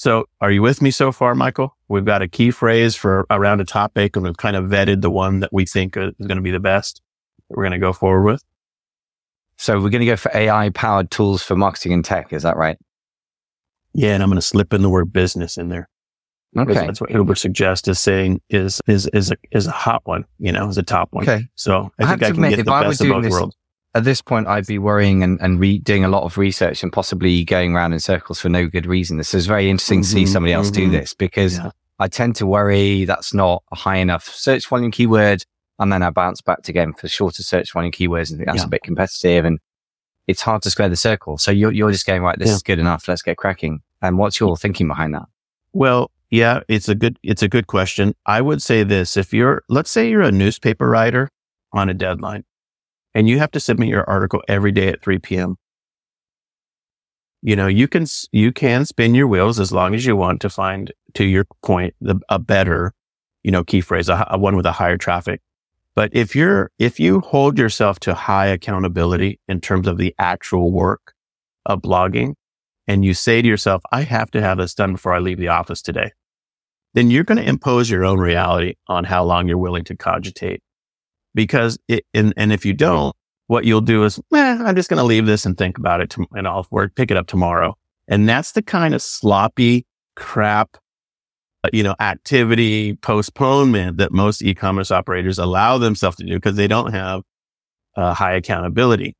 So 0.00 0.30
are 0.40 0.50
you 0.50 0.62
with 0.62 0.80
me 0.80 0.90
so 0.90 1.12
far, 1.12 1.34
Michael? 1.34 1.76
We've 1.88 2.06
got 2.06 2.22
a 2.22 2.26
key 2.26 2.52
phrase 2.52 2.96
for 2.96 3.26
around 3.28 3.60
a 3.60 3.66
topic 3.66 4.16
and 4.16 4.24
we've 4.24 4.34
kind 4.34 4.56
of 4.56 4.64
vetted 4.64 5.02
the 5.02 5.10
one 5.10 5.40
that 5.40 5.52
we 5.52 5.66
think 5.66 5.94
uh, 5.94 6.12
is 6.18 6.26
going 6.26 6.38
to 6.38 6.42
be 6.42 6.50
the 6.50 6.58
best 6.58 7.02
that 7.50 7.58
we're 7.58 7.64
going 7.64 7.78
to 7.78 7.78
go 7.78 7.92
forward 7.92 8.22
with. 8.22 8.42
So 9.58 9.74
we're 9.74 9.90
going 9.90 10.00
to 10.00 10.06
go 10.06 10.16
for 10.16 10.34
AI 10.34 10.70
powered 10.70 11.10
tools 11.10 11.42
for 11.42 11.54
marketing 11.54 11.92
and 11.92 12.02
tech. 12.02 12.32
Is 12.32 12.44
that 12.44 12.56
right? 12.56 12.78
Yeah. 13.92 14.14
And 14.14 14.22
I'm 14.22 14.30
going 14.30 14.38
to 14.38 14.46
slip 14.46 14.72
in 14.72 14.80
the 14.80 14.88
word 14.88 15.12
business 15.12 15.58
in 15.58 15.68
there. 15.68 15.86
Okay. 16.56 16.72
That's 16.72 17.02
what 17.02 17.10
Uber 17.10 17.34
suggests 17.34 17.86
is 17.86 18.00
saying 18.00 18.40
is, 18.48 18.80
is, 18.86 19.06
is 19.08 19.32
a, 19.32 19.36
is 19.52 19.66
a 19.66 19.70
hot 19.70 20.00
one, 20.04 20.24
you 20.38 20.50
know, 20.50 20.66
is 20.70 20.78
a 20.78 20.82
top 20.82 21.12
one. 21.12 21.24
Okay. 21.28 21.44
So 21.56 21.92
I, 21.98 22.04
I 22.04 22.06
think 22.06 22.22
I 22.22 22.26
can 22.28 22.36
admit, 22.36 22.56
get 22.56 22.64
the 22.64 22.70
best 22.70 23.02
of 23.02 23.08
both 23.08 23.22
this, 23.22 23.32
worlds 23.32 23.56
at 23.94 24.04
this 24.04 24.22
point, 24.22 24.46
I'd 24.46 24.66
be 24.66 24.78
worrying 24.78 25.22
and, 25.22 25.40
and 25.40 25.58
re- 25.58 25.78
doing 25.78 26.04
a 26.04 26.08
lot 26.08 26.22
of 26.22 26.38
research 26.38 26.82
and 26.82 26.92
possibly 26.92 27.44
going 27.44 27.74
around 27.74 27.92
in 27.92 27.98
circles 27.98 28.40
for 28.40 28.48
no 28.48 28.68
good 28.68 28.86
reason. 28.86 29.16
This 29.16 29.34
is 29.34 29.46
very 29.46 29.68
interesting 29.68 30.00
mm-hmm, 30.00 30.04
to 30.04 30.08
see 30.08 30.22
mm-hmm, 30.24 30.32
somebody 30.32 30.52
else 30.52 30.70
mm-hmm. 30.70 30.90
do 30.90 30.98
this 30.98 31.14
because 31.14 31.58
yeah. 31.58 31.70
I 31.98 32.06
tend 32.08 32.36
to 32.36 32.46
worry 32.46 33.04
that's 33.04 33.34
not 33.34 33.64
a 33.72 33.76
high 33.76 33.96
enough 33.96 34.24
search 34.24 34.68
volume 34.68 34.92
keyword. 34.92 35.44
And 35.80 35.92
then 35.92 36.02
I 36.02 36.10
bounce 36.10 36.40
back 36.40 36.68
again 36.68 36.92
for 36.92 37.08
shorter 37.08 37.42
search 37.42 37.72
volume 37.72 37.90
keywords 37.90 38.30
and 38.30 38.38
think 38.38 38.46
that's 38.46 38.58
yeah. 38.58 38.66
a 38.66 38.68
bit 38.68 38.82
competitive 38.82 39.44
and 39.44 39.58
it's 40.26 40.42
hard 40.42 40.62
to 40.62 40.70
square 40.70 40.88
the 40.88 40.96
circle. 40.96 41.38
So 41.38 41.50
you're, 41.50 41.72
you're 41.72 41.90
just 41.90 42.06
going, 42.06 42.22
right, 42.22 42.38
this 42.38 42.48
yeah. 42.48 42.54
is 42.54 42.62
good 42.62 42.78
enough. 42.78 43.08
Let's 43.08 43.22
get 43.22 43.38
cracking. 43.38 43.80
And 44.02 44.18
what's 44.18 44.38
your 44.38 44.56
thinking 44.56 44.86
behind 44.86 45.14
that? 45.14 45.24
Well, 45.72 46.10
yeah, 46.30 46.60
it's 46.68 46.88
a 46.88 46.94
good, 46.94 47.18
it's 47.22 47.42
a 47.42 47.48
good 47.48 47.66
question. 47.66 48.14
I 48.26 48.40
would 48.40 48.62
say 48.62 48.84
this. 48.84 49.16
If 49.16 49.32
you're, 49.32 49.64
let's 49.68 49.90
say 49.90 50.08
you're 50.08 50.20
a 50.20 50.30
newspaper 50.30 50.88
writer 50.88 51.30
on 51.72 51.88
a 51.88 51.94
deadline 51.94 52.44
and 53.14 53.28
you 53.28 53.38
have 53.38 53.50
to 53.52 53.60
submit 53.60 53.88
your 53.88 54.08
article 54.08 54.42
every 54.48 54.72
day 54.72 54.88
at 54.88 55.02
3 55.02 55.18
p.m. 55.18 55.56
You 57.42 57.56
know, 57.56 57.66
you 57.66 57.88
can, 57.88 58.06
you 58.32 58.52
can 58.52 58.84
spin 58.84 59.14
your 59.14 59.26
wheels 59.26 59.58
as 59.58 59.72
long 59.72 59.94
as 59.94 60.04
you 60.04 60.14
want 60.14 60.40
to 60.42 60.50
find, 60.50 60.92
to 61.14 61.24
your 61.24 61.46
point, 61.64 61.94
the, 62.00 62.20
a 62.28 62.38
better, 62.38 62.92
you 63.42 63.50
know, 63.50 63.64
key 63.64 63.80
phrase, 63.80 64.08
a, 64.08 64.26
a 64.30 64.38
one 64.38 64.56
with 64.56 64.66
a 64.66 64.72
higher 64.72 64.98
traffic. 64.98 65.40
But 65.96 66.10
if 66.14 66.36
you're, 66.36 66.70
if 66.78 67.00
you 67.00 67.20
hold 67.20 67.58
yourself 67.58 67.98
to 68.00 68.14
high 68.14 68.46
accountability 68.46 69.40
in 69.48 69.60
terms 69.60 69.88
of 69.88 69.98
the 69.98 70.14
actual 70.18 70.70
work 70.70 71.14
of 71.66 71.82
blogging 71.82 72.34
and 72.86 73.04
you 73.04 73.14
say 73.14 73.42
to 73.42 73.48
yourself, 73.48 73.82
I 73.90 74.02
have 74.02 74.30
to 74.32 74.40
have 74.40 74.58
this 74.58 74.74
done 74.74 74.92
before 74.92 75.14
I 75.14 75.18
leave 75.18 75.38
the 75.38 75.48
office 75.48 75.82
today, 75.82 76.12
then 76.94 77.10
you're 77.10 77.24
going 77.24 77.38
to 77.38 77.48
impose 77.48 77.90
your 77.90 78.04
own 78.04 78.18
reality 78.18 78.74
on 78.86 79.04
how 79.04 79.24
long 79.24 79.48
you're 79.48 79.58
willing 79.58 79.84
to 79.84 79.96
cogitate 79.96 80.62
because 81.34 81.78
it, 81.88 82.04
and, 82.14 82.34
and 82.36 82.52
if 82.52 82.64
you 82.64 82.72
don't, 82.72 83.14
what 83.46 83.64
you'll 83.64 83.80
do 83.80 84.04
is, 84.04 84.18
eh, 84.34 84.58
I'm 84.62 84.76
just 84.76 84.88
going 84.88 84.98
to 84.98 85.04
leave 85.04 85.26
this 85.26 85.44
and 85.44 85.56
think 85.56 85.78
about 85.78 86.00
it 86.00 86.10
to, 86.10 86.26
and 86.32 86.46
I'll 86.46 86.66
work, 86.70 86.94
pick 86.94 87.10
it 87.10 87.16
up 87.16 87.26
tomorrow. 87.26 87.76
And 88.08 88.28
that's 88.28 88.52
the 88.52 88.62
kind 88.62 88.94
of 88.94 89.02
sloppy 89.02 89.86
crap, 90.16 90.76
uh, 91.64 91.70
you 91.72 91.82
know, 91.82 91.94
activity 92.00 92.94
postponement 92.96 93.98
that 93.98 94.12
most 94.12 94.42
e-commerce 94.42 94.90
operators 94.90 95.38
allow 95.38 95.78
themselves 95.78 96.16
to 96.18 96.24
do 96.24 96.34
because 96.34 96.56
they 96.56 96.68
don't 96.68 96.92
have 96.92 97.22
uh, 97.96 98.14
high 98.14 98.34
accountability. 98.34 99.16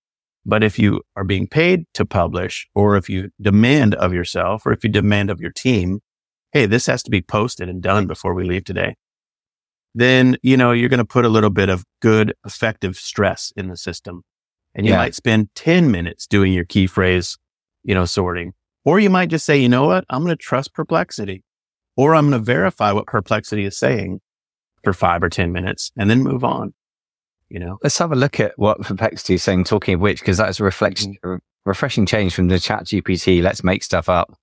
But 0.47 0.62
if 0.62 0.79
you 0.79 1.02
are 1.17 1.25
being 1.25 1.47
paid 1.47 1.85
to 1.95 2.07
publish 2.07 2.69
or 2.75 2.97
if 2.97 3.09
you 3.09 3.31
demand 3.40 3.95
of 3.97 4.12
yourself 4.12 4.64
or 4.64 4.73
if 4.73 4.83
you 4.85 4.90
demand 4.90 5.31
of 5.31 5.40
your 5.40 5.50
team, 5.50 6.00
Hey, 6.52 6.67
this 6.67 6.87
has 6.87 7.05
to 7.05 7.11
be 7.12 7.23
posted 7.23 7.69
and 7.69 7.81
done 7.81 8.09
before 8.09 8.35
we 8.35 8.43
leave 8.43 8.64
today 8.64 8.97
then, 9.94 10.37
you 10.42 10.56
know, 10.56 10.73
you're 10.73 10.88
going 10.88 10.99
to 10.99 11.04
put 11.04 11.25
a 11.25 11.28
little 11.28 11.50
bit 11.50 11.68
of 11.68 11.85
good, 12.00 12.35
effective 12.44 12.97
stress 12.97 13.52
in 13.56 13.68
the 13.68 13.76
system. 13.76 14.23
And 14.75 14.87
you 14.87 14.92
yeah. 14.92 14.99
might 14.99 15.14
spend 15.14 15.49
10 15.56 15.90
minutes 15.90 16.26
doing 16.26 16.52
your 16.52 16.64
key 16.64 16.87
phrase, 16.87 17.37
you 17.82 17.94
know, 17.94 18.04
sorting. 18.04 18.52
Or 18.85 19.00
you 19.00 19.11
might 19.11 19.28
just 19.28 19.44
say, 19.44 19.59
you 19.59 19.68
know 19.68 19.87
what? 19.87 20.04
I'm 20.09 20.23
going 20.23 20.37
to 20.37 20.42
trust 20.42 20.73
perplexity 20.73 21.42
or 21.97 22.14
I'm 22.14 22.30
going 22.30 22.40
to 22.40 22.44
verify 22.44 22.92
what 22.92 23.06
perplexity 23.06 23.64
is 23.64 23.76
saying 23.76 24.20
for 24.85 24.92
five 24.92 25.23
or 25.23 25.28
10 25.28 25.52
minutes 25.52 25.90
and 25.97 26.09
then 26.09 26.23
move 26.23 26.44
on. 26.44 26.73
You 27.49 27.59
know, 27.59 27.78
let's 27.82 27.99
have 27.99 28.12
a 28.12 28.16
look 28.16 28.38
at 28.38 28.52
what 28.56 28.80
perplexity 28.80 29.35
is 29.35 29.42
saying, 29.42 29.64
talking 29.64 29.94
of 29.94 30.00
which, 30.00 30.20
because 30.20 30.38
that's 30.38 30.61
a 30.61 30.64
reflection, 30.64 31.16
mm-hmm. 31.25 31.38
refreshing 31.64 32.06
change 32.06 32.32
from 32.32 32.47
the 32.47 32.61
chat 32.61 32.85
GPT. 32.85 33.42
Let's 33.42 33.64
make 33.64 33.82
stuff 33.82 34.09
up 34.09 34.38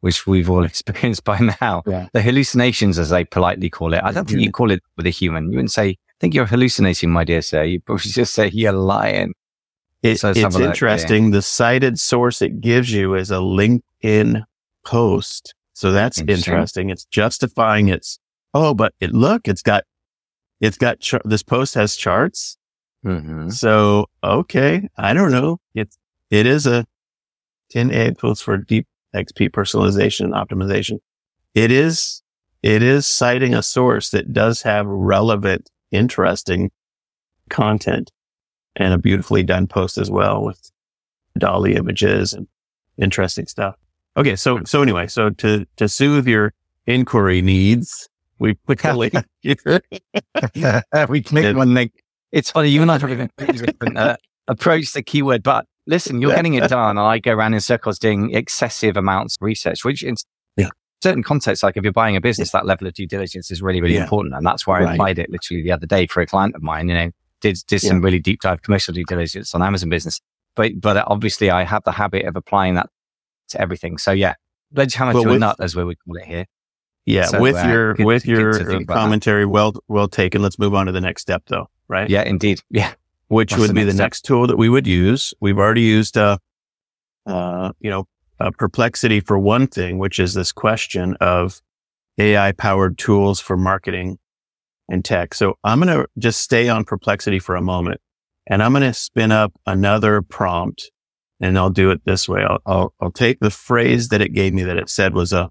which 0.00 0.26
we've 0.26 0.50
all 0.50 0.64
experienced 0.72 1.24
by 1.24 1.38
now. 1.60 1.82
Yeah. 1.86 2.08
The 2.12 2.22
hallucinations, 2.22 2.98
as 2.98 3.10
they 3.10 3.24
politely 3.24 3.70
call 3.70 3.94
it. 3.94 4.02
I 4.02 4.12
don't 4.12 4.28
think 4.28 4.40
you 4.40 4.52
call 4.52 4.70
it 4.70 4.82
with 4.96 5.06
a 5.06 5.10
human. 5.10 5.50
You 5.50 5.58
wouldn't 5.58 5.72
say, 5.72 5.90
I 5.90 5.96
think 6.20 6.34
you're 6.34 6.46
hallucinating, 6.46 7.10
my 7.10 7.24
dear 7.24 7.42
sir. 7.42 7.64
You 7.64 7.80
probably 7.80 8.10
just 8.10 8.34
say, 8.34 8.48
you're 8.52 8.72
lying. 8.72 9.34
It, 10.02 10.20
so 10.20 10.30
it's 10.30 10.56
interesting. 10.56 11.26
yeah. 11.26 11.30
The 11.32 11.42
cited 11.42 11.98
source 11.98 12.40
it 12.40 12.60
gives 12.60 12.92
you 12.92 13.14
is 13.14 13.30
a 13.30 13.36
LinkedIn 13.36 14.44
post. 14.84 15.54
So 15.74 15.92
that's 15.92 16.18
interesting. 16.18 16.52
interesting. 16.52 16.90
It's 16.90 17.04
justifying 17.06 17.88
its, 17.88 18.18
oh, 18.54 18.74
but 18.74 18.94
it, 19.00 19.12
look, 19.12 19.48
it's 19.48 19.62
got, 19.62 19.84
it's 20.60 20.76
got, 20.76 21.00
char- 21.00 21.22
this 21.24 21.42
post 21.42 21.74
has 21.74 21.96
charts. 21.96 22.56
Mm-hmm. 23.04 23.50
So, 23.50 24.06
okay. 24.22 24.88
I 24.96 25.14
don't 25.14 25.30
know. 25.32 25.58
It's, 25.74 25.98
it 26.30 26.46
is 26.46 26.66
a 26.66 26.84
10 27.70 27.92
A 27.92 28.14
post 28.14 28.44
for 28.44 28.56
deep 28.56 28.86
XP 29.14 29.50
personalization 29.50 30.20
and 30.20 30.34
optimization. 30.34 30.98
It 31.54 31.70
is, 31.70 32.22
it 32.62 32.82
is 32.82 33.06
citing 33.06 33.54
a 33.54 33.62
source 33.62 34.10
that 34.10 34.32
does 34.32 34.62
have 34.62 34.86
relevant, 34.86 35.70
interesting 35.90 36.70
content 37.48 38.10
and 38.76 38.92
a 38.94 38.98
beautifully 38.98 39.42
done 39.42 39.66
post 39.66 39.98
as 39.98 40.10
well 40.10 40.44
with 40.44 40.70
DALL-E 41.38 41.74
images 41.74 42.32
and 42.32 42.46
interesting 42.96 43.46
stuff. 43.46 43.76
Okay. 44.16 44.36
So, 44.36 44.62
so 44.64 44.82
anyway, 44.82 45.06
so 45.06 45.30
to, 45.30 45.66
to 45.76 45.88
soothe 45.88 46.26
your 46.26 46.52
inquiry 46.86 47.42
needs, 47.42 48.08
we 48.38 48.54
put 48.54 48.78
the 48.80 48.94
link. 48.94 49.14
we 51.08 51.22
click 51.22 51.56
one 51.56 51.74
link. 51.74 51.92
It's 52.30 52.50
funny. 52.50 52.68
You 52.68 52.82
and 52.82 52.90
I 52.90 52.98
have 52.98 53.30
different 53.38 53.96
uh, 53.96 54.16
approach 54.46 54.92
the 54.92 55.02
keyword, 55.02 55.42
but 55.42 55.66
listen, 55.88 56.20
you're 56.20 56.34
getting 56.34 56.54
it 56.54 56.68
done. 56.68 56.90
And 56.90 57.00
I 57.00 57.18
go 57.18 57.32
around 57.32 57.54
in 57.54 57.60
circles 57.60 57.98
doing 57.98 58.34
excessive 58.34 58.96
amounts 58.96 59.36
of 59.36 59.44
research, 59.44 59.84
which 59.84 60.04
in 60.04 60.14
yeah. 60.56 60.68
certain 61.02 61.22
contexts, 61.22 61.62
like 61.62 61.76
if 61.76 61.82
you're 61.82 61.92
buying 61.92 62.14
a 62.14 62.20
business, 62.20 62.52
that 62.52 62.66
level 62.66 62.86
of 62.86 62.94
due 62.94 63.06
diligence 63.06 63.50
is 63.50 63.60
really, 63.60 63.80
really 63.80 63.94
yeah. 63.94 64.02
important. 64.02 64.34
And 64.34 64.46
that's 64.46 64.66
why 64.66 64.82
I 64.82 64.92
applied 64.92 65.18
it 65.18 65.30
literally 65.30 65.62
the 65.62 65.72
other 65.72 65.86
day 65.86 66.06
for 66.06 66.20
a 66.20 66.26
client 66.26 66.54
of 66.54 66.62
mine, 66.62 66.88
you 66.88 66.94
know, 66.94 67.10
did, 67.40 67.58
did 67.66 67.80
some 67.80 68.02
really 68.02 68.20
deep 68.20 68.40
dive 68.42 68.62
commercial 68.62 68.94
due 68.94 69.04
diligence 69.04 69.54
on 69.54 69.62
Amazon 69.62 69.88
business. 69.88 70.20
But, 70.54 70.80
but 70.80 71.02
obviously 71.06 71.50
I 71.50 71.64
have 71.64 71.82
the 71.84 71.92
habit 71.92 72.26
of 72.26 72.36
applying 72.36 72.74
that 72.74 72.90
to 73.48 73.60
everything. 73.60 73.96
So 73.98 74.12
yeah, 74.12 74.34
sledgehammer 74.74 75.14
well, 75.14 75.22
to 75.22 75.28
with, 75.30 75.36
a 75.36 75.40
nut 75.40 75.56
as 75.58 75.74
we 75.74 75.84
would 75.84 75.96
call 76.04 76.16
it 76.16 76.26
here. 76.26 76.46
Yeah. 77.06 77.24
So, 77.24 77.40
with 77.40 77.56
uh, 77.56 77.66
your, 77.66 77.94
good, 77.94 78.04
with 78.04 78.26
your 78.26 78.84
commentary, 78.84 79.46
well, 79.46 79.72
well 79.88 80.08
taken. 80.08 80.42
Let's 80.42 80.58
move 80.58 80.74
on 80.74 80.86
to 80.86 80.92
the 80.92 81.00
next 81.00 81.22
step 81.22 81.44
though. 81.46 81.70
right? 81.88 82.10
Yeah, 82.10 82.24
indeed. 82.24 82.60
Yeah. 82.68 82.92
Which 83.28 83.52
What's 83.52 83.60
would 83.60 83.70
the 83.70 83.74
be 83.74 83.80
next 83.80 83.86
the 83.86 83.96
step? 83.96 84.04
next 84.04 84.24
tool 84.24 84.46
that 84.46 84.56
we 84.56 84.68
would 84.68 84.86
use. 84.86 85.34
We've 85.40 85.58
already 85.58 85.82
used, 85.82 86.16
uh, 86.16 86.38
uh, 87.26 87.72
you 87.80 87.90
know, 87.90 88.06
perplexity 88.56 89.20
for 89.20 89.38
one 89.38 89.66
thing, 89.66 89.98
which 89.98 90.18
is 90.18 90.34
this 90.34 90.52
question 90.52 91.16
of 91.20 91.60
AI 92.18 92.52
powered 92.52 92.98
tools 92.98 93.40
for 93.40 93.56
marketing 93.56 94.18
and 94.88 95.04
tech. 95.04 95.34
So 95.34 95.58
I'm 95.64 95.80
going 95.80 95.94
to 95.94 96.06
just 96.18 96.40
stay 96.40 96.68
on 96.68 96.84
perplexity 96.84 97.38
for 97.38 97.56
a 97.56 97.60
moment 97.60 98.00
and 98.46 98.62
I'm 98.62 98.72
going 98.72 98.82
to 98.82 98.94
spin 98.94 99.32
up 99.32 99.52
another 99.66 100.22
prompt 100.22 100.90
and 101.40 101.58
I'll 101.58 101.70
do 101.70 101.90
it 101.90 102.00
this 102.04 102.28
way. 102.28 102.42
I'll, 102.42 102.58
I'll, 102.66 102.94
I'll, 103.00 103.12
take 103.12 103.38
the 103.40 103.50
phrase 103.50 104.08
that 104.08 104.20
it 104.20 104.32
gave 104.32 104.54
me 104.54 104.64
that 104.64 104.76
it 104.76 104.88
said 104.88 105.14
was 105.14 105.32
a, 105.32 105.50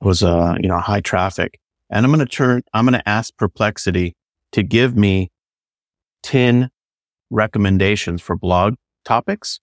was 0.00 0.22
a, 0.22 0.56
you 0.60 0.68
know, 0.68 0.78
high 0.78 1.00
traffic. 1.00 1.58
And 1.90 2.06
I'm 2.06 2.12
going 2.12 2.24
to 2.24 2.32
turn, 2.32 2.62
I'm 2.72 2.86
going 2.86 2.98
to 2.98 3.08
ask 3.08 3.36
perplexity 3.36 4.14
to 4.52 4.62
give 4.62 4.96
me 4.96 5.30
10 6.22 6.70
recommendations 7.30 8.22
for 8.22 8.36
blog 8.36 8.74
topics 9.04 9.60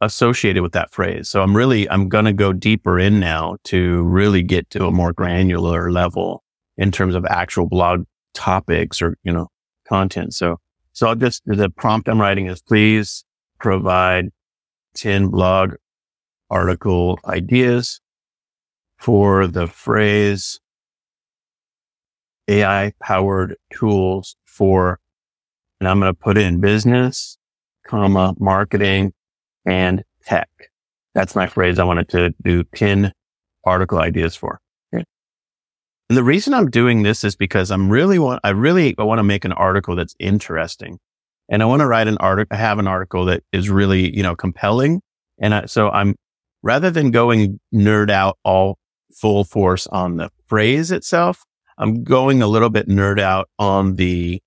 associated 0.00 0.62
with 0.62 0.72
that 0.72 0.92
phrase. 0.92 1.28
So 1.28 1.42
I'm 1.42 1.56
really, 1.56 1.88
I'm 1.88 2.08
going 2.08 2.24
to 2.24 2.32
go 2.32 2.52
deeper 2.52 2.98
in 2.98 3.20
now 3.20 3.56
to 3.64 4.02
really 4.02 4.42
get 4.42 4.68
to 4.70 4.86
a 4.86 4.90
more 4.90 5.12
granular 5.12 5.90
level 5.90 6.42
in 6.76 6.90
terms 6.90 7.14
of 7.14 7.24
actual 7.26 7.66
blog 7.66 8.04
topics 8.34 9.00
or, 9.00 9.16
you 9.22 9.32
know, 9.32 9.48
content. 9.86 10.34
So, 10.34 10.58
so 10.92 11.08
I'll 11.08 11.14
just, 11.14 11.42
the 11.46 11.70
prompt 11.70 12.08
I'm 12.08 12.20
writing 12.20 12.46
is 12.46 12.62
please 12.62 13.24
provide 13.58 14.26
10 14.94 15.28
blog 15.28 15.74
article 16.50 17.18
ideas 17.26 18.00
for 18.98 19.46
the 19.46 19.66
phrase 19.66 20.60
AI 22.48 22.92
powered 23.02 23.56
tools 23.72 24.36
for, 24.44 24.98
and 25.80 25.88
I'm 25.88 26.00
going 26.00 26.12
to 26.12 26.18
put 26.18 26.38
in 26.38 26.60
business, 26.60 27.36
comma, 27.86 28.34
marketing 28.38 29.12
and 29.66 30.02
tech. 30.24 30.48
That's 31.14 31.34
my 31.34 31.46
phrase 31.46 31.78
I 31.78 31.84
wanted 31.84 32.08
to 32.10 32.34
do 32.42 32.64
10 32.74 33.12
article 33.64 33.98
ideas 33.98 34.36
for. 34.36 34.60
And 36.10 36.18
the 36.18 36.24
reason 36.24 36.52
I'm 36.52 36.70
doing 36.70 37.02
this 37.02 37.24
is 37.24 37.34
because 37.34 37.70
I'm 37.70 37.88
really 37.88 38.18
want, 38.18 38.40
I 38.44 38.50
really 38.50 38.94
I 38.98 39.04
want 39.04 39.18
to 39.20 39.24
make 39.24 39.44
an 39.44 39.52
article 39.52 39.96
that's 39.96 40.14
interesting. 40.18 40.98
And 41.48 41.62
I 41.62 41.66
want 41.66 41.80
to 41.80 41.86
write 41.86 42.08
an 42.08 42.18
article, 42.18 42.54
I 42.56 42.60
have 42.60 42.78
an 42.78 42.86
article 42.86 43.24
that 43.26 43.42
is 43.52 43.70
really, 43.70 44.14
you 44.14 44.22
know, 44.22 44.34
compelling. 44.36 45.00
And 45.40 45.54
I, 45.54 45.64
so 45.66 45.90
I'm 45.90 46.14
rather 46.62 46.90
than 46.90 47.10
going 47.10 47.58
nerd 47.74 48.10
out 48.10 48.38
all 48.44 48.78
full 49.14 49.44
force 49.44 49.86
on 49.88 50.16
the 50.16 50.30
phrase 50.46 50.90
itself, 50.90 51.42
I'm 51.78 52.04
going 52.04 52.42
a 52.42 52.46
little 52.46 52.70
bit 52.70 52.86
nerd 52.86 53.18
out 53.20 53.48
on 53.58 53.96
the 53.96 54.40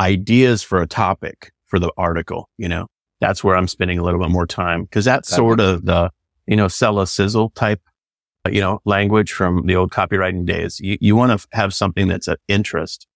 ideas 0.00 0.62
for 0.62 0.80
a 0.80 0.86
topic 0.86 1.52
for 1.66 1.78
the 1.78 1.92
article, 1.96 2.48
you 2.58 2.68
know, 2.68 2.86
that's 3.20 3.42
where 3.42 3.56
I'm 3.56 3.68
spending 3.68 3.98
a 3.98 4.02
little 4.02 4.20
bit 4.20 4.30
more 4.30 4.46
time 4.46 4.84
because 4.84 5.04
that's 5.04 5.28
sort 5.28 5.60
of 5.60 5.84
the, 5.84 6.10
you 6.46 6.56
know, 6.56 6.68
sell 6.68 7.00
a 7.00 7.06
sizzle 7.06 7.50
type 7.50 7.80
uh, 8.46 8.50
you 8.50 8.60
know, 8.60 8.80
language 8.84 9.32
from 9.32 9.66
the 9.66 9.74
old 9.74 9.90
copywriting 9.90 10.44
days. 10.44 10.78
You, 10.80 10.98
you 11.00 11.16
want 11.16 11.38
to 11.38 11.46
have 11.52 11.72
something 11.72 12.08
that's 12.08 12.28
of 12.28 12.36
interest 12.48 13.06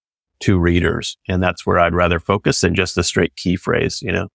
to 0.40 0.58
readers. 0.58 1.18
And 1.28 1.42
that's 1.42 1.66
where 1.66 1.78
I'd 1.78 1.94
rather 1.94 2.18
focus 2.18 2.60
than 2.60 2.74
just 2.74 2.96
a 2.96 3.02
straight 3.02 3.36
key 3.36 3.56
phrase, 3.56 4.00
you 4.00 4.12
know? 4.12 4.28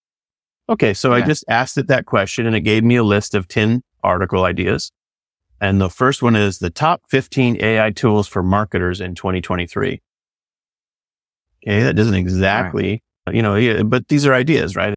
Okay. 0.70 0.94
So 0.94 1.10
yeah. 1.10 1.24
I 1.24 1.28
just 1.28 1.44
asked 1.48 1.78
it 1.78 1.88
that 1.88 2.06
question 2.06 2.46
and 2.46 2.56
it 2.56 2.62
gave 2.62 2.84
me 2.84 2.96
a 2.96 3.04
list 3.04 3.36
of 3.36 3.48
10 3.48 3.82
article 4.04 4.44
ideas. 4.44 4.92
And 5.60 5.80
the 5.80 5.90
first 5.90 6.22
one 6.22 6.36
is 6.36 6.60
the 6.60 6.70
top 6.70 7.04
15 7.10 7.58
AI 7.62 7.90
tools 7.92 8.28
for 8.28 8.44
marketers 8.44 9.02
in 9.02 9.16
2023. 9.16 10.02
Okay. 11.64 11.84
That 11.84 11.96
doesn't 11.96 12.16
exactly, 12.16 13.02
right. 13.26 13.36
you 13.36 13.42
know, 13.42 13.84
but 13.84 14.08
these 14.10 14.26
are 14.26 14.34
ideas, 14.34 14.76
right? 14.76 14.94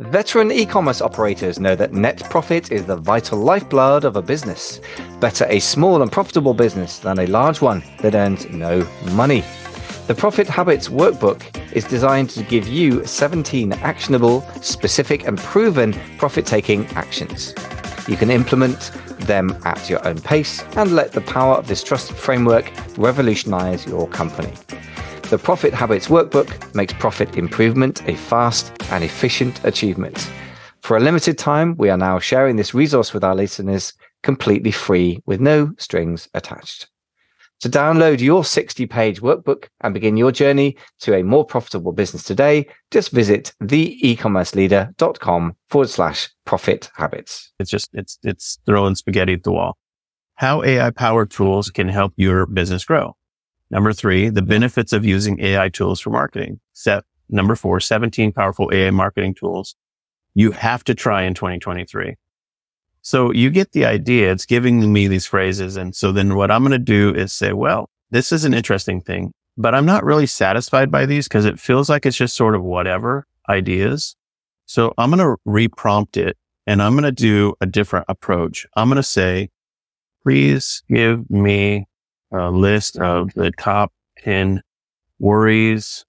Veteran 0.00 0.50
e 0.50 0.66
commerce 0.66 1.00
operators 1.00 1.60
know 1.60 1.76
that 1.76 1.92
net 1.92 2.28
profit 2.28 2.72
is 2.72 2.84
the 2.84 2.96
vital 2.96 3.38
lifeblood 3.38 4.04
of 4.04 4.16
a 4.16 4.22
business. 4.22 4.80
Better 5.20 5.46
a 5.48 5.60
small 5.60 6.02
and 6.02 6.10
profitable 6.10 6.52
business 6.52 6.98
than 6.98 7.20
a 7.20 7.26
large 7.26 7.60
one 7.60 7.80
that 8.00 8.16
earns 8.16 8.44
no 8.50 8.84
money. 9.12 9.44
The 10.08 10.14
Profit 10.16 10.48
Habits 10.48 10.88
Workbook 10.88 11.42
is 11.72 11.84
designed 11.84 12.28
to 12.30 12.42
give 12.42 12.66
you 12.66 13.06
17 13.06 13.72
actionable, 13.74 14.40
specific, 14.60 15.28
and 15.28 15.38
proven 15.38 15.94
profit 16.18 16.44
taking 16.44 16.86
actions. 16.88 17.54
You 18.08 18.16
can 18.16 18.30
implement 18.30 18.90
them 19.20 19.56
at 19.64 19.88
your 19.88 20.06
own 20.06 20.20
pace 20.20 20.62
and 20.76 20.92
let 20.92 21.12
the 21.12 21.20
power 21.20 21.54
of 21.54 21.68
this 21.68 21.84
trusted 21.84 22.16
framework 22.16 22.70
revolutionize 22.98 23.86
your 23.86 24.08
company. 24.08 24.52
The 25.30 25.38
Profit 25.38 25.72
Habits 25.72 26.08
Workbook 26.08 26.74
makes 26.74 26.92
profit 26.92 27.38
improvement 27.38 28.06
a 28.06 28.14
fast 28.14 28.72
and 28.90 29.02
efficient 29.02 29.64
achievement. 29.64 30.30
For 30.82 30.98
a 30.98 31.00
limited 31.00 31.38
time, 31.38 31.76
we 31.78 31.88
are 31.88 31.96
now 31.96 32.18
sharing 32.18 32.56
this 32.56 32.74
resource 32.74 33.14
with 33.14 33.24
our 33.24 33.34
listeners 33.34 33.94
completely 34.22 34.70
free 34.70 35.22
with 35.24 35.40
no 35.40 35.72
strings 35.78 36.28
attached. 36.34 36.88
To 37.60 37.70
download 37.70 38.20
your 38.20 38.44
60 38.44 38.84
page 38.86 39.22
workbook 39.22 39.68
and 39.80 39.94
begin 39.94 40.18
your 40.18 40.30
journey 40.30 40.76
to 41.00 41.14
a 41.14 41.22
more 41.22 41.46
profitable 41.46 41.92
business 41.92 42.22
today, 42.22 42.66
just 42.90 43.10
visit 43.10 43.54
theecommerceleader.com 43.62 45.56
forward 45.70 45.88
slash 45.88 46.28
profit 46.44 46.90
habits. 46.96 47.50
It's 47.58 47.70
just, 47.70 47.88
it's, 47.94 48.18
it's 48.22 48.58
throwing 48.66 48.94
spaghetti 48.94 49.32
at 49.32 49.44
the 49.44 49.52
wall. 49.52 49.78
How 50.34 50.62
AI 50.62 50.90
powered 50.90 51.30
tools 51.30 51.70
can 51.70 51.88
help 51.88 52.12
your 52.16 52.44
business 52.44 52.84
grow. 52.84 53.16
Number 53.74 53.92
three, 53.92 54.30
the 54.30 54.40
benefits 54.40 54.94
of 54.94 55.04
using 55.04 55.38
AI 55.40 55.68
tools 55.68 56.00
for 56.00 56.10
marketing. 56.10 56.60
Set 56.72 57.04
number 57.28 57.56
four, 57.56 57.80
17 57.80 58.32
powerful 58.32 58.70
AI 58.72 58.90
marketing 58.90 59.34
tools 59.34 59.74
you 60.34 60.50
have 60.50 60.84
to 60.84 60.94
try 60.94 61.22
in 61.22 61.34
2023. 61.34 62.16
So 63.02 63.30
you 63.32 63.50
get 63.50 63.72
the 63.72 63.84
idea. 63.84 64.32
It's 64.32 64.46
giving 64.46 64.92
me 64.92 65.08
these 65.08 65.26
phrases. 65.26 65.76
And 65.76 65.94
so 65.94 66.10
then 66.10 66.34
what 66.34 66.50
I'm 66.50 66.62
going 66.62 66.72
to 66.72 66.78
do 66.78 67.14
is 67.14 67.32
say, 67.32 67.52
well, 67.52 67.88
this 68.10 68.32
is 68.32 68.44
an 68.44 68.54
interesting 68.54 69.00
thing, 69.00 69.32
but 69.56 69.74
I'm 69.74 69.86
not 69.86 70.04
really 70.04 70.26
satisfied 70.26 70.90
by 70.90 71.06
these 71.06 71.28
because 71.28 71.44
it 71.44 71.60
feels 71.60 71.88
like 71.88 72.06
it's 72.06 72.16
just 72.16 72.36
sort 72.36 72.54
of 72.54 72.62
whatever 72.62 73.26
ideas. 73.48 74.16
So 74.66 74.94
I'm 74.98 75.10
going 75.10 75.18
to 75.18 75.36
reprompt 75.46 76.16
it 76.16 76.36
and 76.66 76.82
I'm 76.82 76.94
going 76.94 77.04
to 77.04 77.12
do 77.12 77.54
a 77.60 77.66
different 77.66 78.06
approach. 78.08 78.66
I'm 78.76 78.88
going 78.88 78.96
to 78.96 79.02
say, 79.02 79.50
please 80.22 80.82
give 80.88 81.28
me 81.30 81.86
a 82.34 82.50
list 82.50 82.98
of 82.98 83.32
the 83.34 83.52
top 83.52 83.92
10 84.18 84.62
worries, 85.18 86.04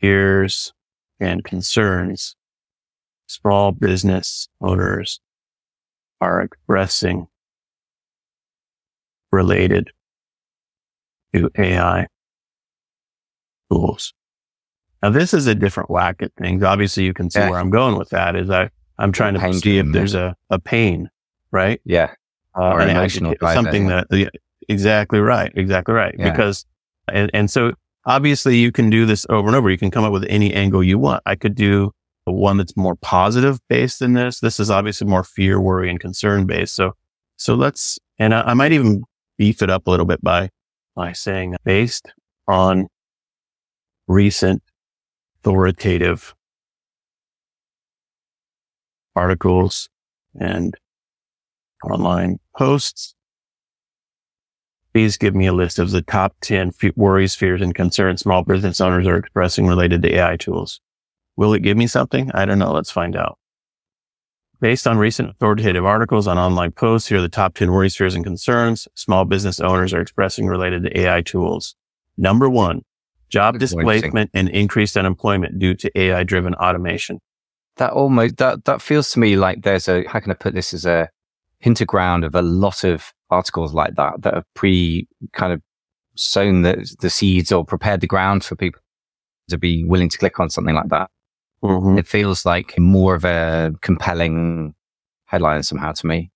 fears, 0.00 0.72
and 1.18 1.44
concerns 1.44 2.36
small 3.26 3.72
business 3.72 4.48
owners 4.60 5.20
are 6.20 6.42
expressing 6.42 7.26
related 9.30 9.90
to 11.34 11.50
AI 11.56 12.06
tools. 13.70 14.12
Now, 15.02 15.10
this 15.10 15.34
is 15.34 15.46
a 15.46 15.54
different 15.54 15.90
whack 15.90 16.16
at 16.20 16.32
things. 16.36 16.62
Obviously, 16.62 17.04
you 17.04 17.14
can 17.14 17.30
see 17.30 17.40
yeah. 17.40 17.50
where 17.50 17.58
I'm 17.58 17.70
going 17.70 17.96
with 17.96 18.10
that. 18.10 18.36
Is 18.36 18.50
I 18.50 18.70
I'm 18.98 19.10
trying 19.10 19.34
to 19.34 19.54
see 19.54 19.78
if 19.78 19.86
there's 19.90 20.14
a, 20.14 20.36
a 20.50 20.60
pain, 20.60 21.10
right? 21.50 21.80
Yeah, 21.84 22.14
uh, 22.56 22.70
or 22.70 22.82
emotional 22.82 23.34
something 23.40 23.88
that 23.88 24.06
Exactly 24.68 25.20
right. 25.20 25.52
Exactly 25.54 25.94
right. 25.94 26.14
Yeah. 26.18 26.30
Because, 26.30 26.64
and, 27.08 27.30
and 27.34 27.50
so 27.50 27.72
obviously 28.04 28.56
you 28.56 28.72
can 28.72 28.90
do 28.90 29.06
this 29.06 29.26
over 29.28 29.48
and 29.48 29.56
over. 29.56 29.70
You 29.70 29.78
can 29.78 29.90
come 29.90 30.04
up 30.04 30.12
with 30.12 30.24
any 30.28 30.52
angle 30.54 30.82
you 30.82 30.98
want. 30.98 31.22
I 31.26 31.34
could 31.34 31.54
do 31.54 31.92
one 32.24 32.56
that's 32.56 32.76
more 32.76 32.94
positive 32.96 33.58
based 33.68 33.98
than 33.98 34.12
this. 34.12 34.40
This 34.40 34.60
is 34.60 34.70
obviously 34.70 35.06
more 35.06 35.24
fear, 35.24 35.60
worry, 35.60 35.90
and 35.90 35.98
concern 35.98 36.46
based. 36.46 36.74
So, 36.74 36.92
so 37.36 37.54
let's, 37.54 37.98
and 38.18 38.34
I, 38.34 38.42
I 38.42 38.54
might 38.54 38.72
even 38.72 39.02
beef 39.38 39.62
it 39.62 39.70
up 39.70 39.86
a 39.86 39.90
little 39.90 40.06
bit 40.06 40.22
by, 40.22 40.50
by 40.94 41.12
saying 41.12 41.56
based 41.64 42.12
on 42.46 42.86
recent 44.06 44.62
authoritative 45.40 46.34
articles 49.16 49.88
and 50.38 50.74
online 51.84 52.38
posts 52.56 53.14
Please 54.92 55.16
give 55.16 55.34
me 55.34 55.46
a 55.46 55.52
list 55.52 55.78
of 55.78 55.90
the 55.90 56.02
top 56.02 56.34
10 56.42 56.72
f- 56.82 56.96
worries, 56.96 57.34
fears, 57.34 57.62
and 57.62 57.74
concerns 57.74 58.20
small 58.20 58.42
business 58.42 58.80
owners 58.80 59.06
are 59.06 59.16
expressing 59.16 59.66
related 59.66 60.02
to 60.02 60.14
AI 60.14 60.36
tools. 60.36 60.80
Will 61.36 61.54
it 61.54 61.60
give 61.60 61.78
me 61.78 61.86
something? 61.86 62.30
I 62.34 62.44
don't 62.44 62.58
know. 62.58 62.72
Let's 62.72 62.90
find 62.90 63.16
out. 63.16 63.38
Based 64.60 64.86
on 64.86 64.98
recent 64.98 65.30
authoritative 65.30 65.84
articles 65.84 66.28
on 66.28 66.38
online 66.38 66.72
posts, 66.72 67.08
here 67.08 67.18
are 67.18 67.22
the 67.22 67.28
top 67.28 67.54
10 67.54 67.72
worries, 67.72 67.96
fears, 67.96 68.14
and 68.14 68.22
concerns 68.22 68.86
small 68.94 69.24
business 69.24 69.58
owners 69.60 69.94
are 69.94 70.00
expressing 70.00 70.46
related 70.46 70.84
to 70.84 71.00
AI 71.00 71.22
tools. 71.22 71.74
Number 72.18 72.48
one, 72.48 72.82
job 73.30 73.58
displacement 73.58 74.30
and 74.34 74.50
increased 74.50 74.96
unemployment 74.96 75.58
due 75.58 75.74
to 75.74 75.90
AI 75.98 76.22
driven 76.22 76.54
automation. 76.54 77.18
That 77.76 77.92
almost, 77.92 78.36
that, 78.36 78.66
that 78.66 78.82
feels 78.82 79.10
to 79.12 79.18
me 79.18 79.36
like 79.36 79.62
there's 79.62 79.88
a, 79.88 80.06
how 80.06 80.20
can 80.20 80.30
I 80.30 80.34
put 80.34 80.54
this 80.54 80.74
as 80.74 80.84
a 80.84 81.08
hinter 81.62 81.84
ground 81.86 82.24
of 82.24 82.34
a 82.34 82.42
lot 82.42 82.84
of 82.84 83.12
articles 83.30 83.72
like 83.72 83.94
that 83.94 84.20
that 84.22 84.34
have 84.34 84.44
pre 84.54 85.06
kind 85.32 85.52
of 85.52 85.62
sown 86.16 86.62
the, 86.62 86.94
the 87.00 87.08
seeds 87.08 87.50
or 87.50 87.64
prepared 87.64 88.00
the 88.02 88.06
ground 88.06 88.44
for 88.44 88.54
people 88.56 88.80
to 89.48 89.56
be 89.56 89.84
willing 89.84 90.08
to 90.10 90.18
click 90.18 90.38
on 90.38 90.50
something 90.50 90.74
like 90.74 90.88
that. 90.90 91.08
Mhm. 91.64 91.98
It 91.98 92.06
feels 92.06 92.44
like 92.44 92.78
more 92.78 93.14
of 93.14 93.24
a 93.24 93.72
compelling 93.80 94.74
headline 95.26 95.62
somehow 95.62 95.92
to 95.92 96.06
me. 96.06 96.30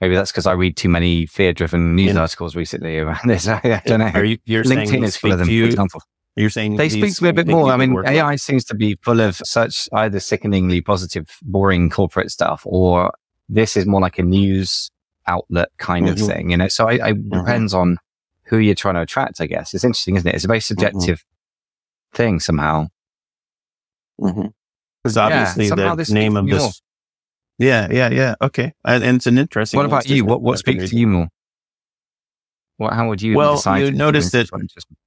Maybe 0.00 0.16
that's 0.16 0.32
because 0.32 0.46
I 0.48 0.52
read 0.52 0.76
too 0.76 0.88
many 0.88 1.26
fear-driven 1.26 1.94
news 1.94 2.14
Yeah. 2.14 2.20
articles 2.22 2.56
recently 2.56 2.98
around 2.98 3.28
this. 3.28 3.46
I 3.48 3.82
don't 3.86 4.00
know. 4.00 4.10
Are 4.14 4.24
you, 4.24 4.38
you're 4.46 4.64
saying 4.64 4.88
LinkedIn 4.88 5.04
is 5.04 5.16
full 5.16 5.30
of 5.30 5.38
them, 5.38 5.46
to 5.46 5.50
for 5.52 5.54
you? 5.54 5.64
example. 5.66 6.02
You're 6.34 6.50
saying 6.50 6.76
They 6.76 6.88
speak 6.88 7.14
to 7.14 7.22
me 7.24 7.28
a 7.28 7.32
bit 7.34 7.46
more. 7.46 7.70
I 7.70 7.76
mean? 7.76 7.94
AI 8.04 8.36
seems 8.36 8.64
to 8.64 8.74
be 8.74 8.98
full 9.02 9.20
of 9.20 9.36
such 9.44 9.88
either 9.92 10.18
sickeningly 10.18 10.80
positive, 10.80 11.28
boring 11.42 11.90
corporate 11.90 12.30
stuff, 12.30 12.62
or 12.64 13.12
this 13.48 13.76
is 13.76 13.86
more 13.86 14.00
like 14.00 14.18
a 14.18 14.22
news 14.22 14.90
outlet 15.26 15.68
kind 15.78 16.08
of 16.08 16.16
Mhm. 16.16 16.26
thing. 16.26 16.50
You 16.50 16.56
know, 16.56 16.68
so 16.68 16.88
I, 16.88 17.08
I 17.08 17.12
depends 17.12 17.74
on 17.74 17.98
who 18.44 18.58
you're 18.58 18.74
trying 18.74 18.94
to 18.94 19.02
attract. 19.02 19.40
I 19.40 19.46
guess 19.46 19.72
it's 19.74 19.84
interesting, 19.84 20.16
isn't 20.16 20.28
it? 20.28 20.34
It's 20.34 20.44
a 20.44 20.48
very 20.48 20.60
subjective 20.60 21.24
thing 22.12 22.40
somehow. 22.40 22.88
Because 24.18 25.16
obviously 25.16 25.68
somehow 25.68 25.90
the 25.90 25.96
this 26.02 26.10
name 26.10 26.36
of 26.36 26.46
this. 26.46 26.60
more. 26.62 26.70
Yeah, 27.58 27.88
yeah, 27.90 28.08
yeah. 28.10 28.34
Okay, 28.40 28.72
and, 28.84 29.02
and 29.04 29.16
it's 29.16 29.26
an 29.26 29.38
interesting. 29.38 29.78
What 29.78 29.86
about 29.86 30.08
you? 30.08 30.24
What 30.24 30.42
what 30.42 30.58
speaks 30.58 30.90
to 30.90 30.96
you 30.96 31.06
more? 31.06 31.28
What 32.78 32.92
how 32.94 33.08
would 33.08 33.22
you 33.22 33.36
Well, 33.36 33.56
decide? 33.56 33.78
you 33.80 33.90
to- 33.90 33.96
notice 33.96 34.30
that- 34.30 34.48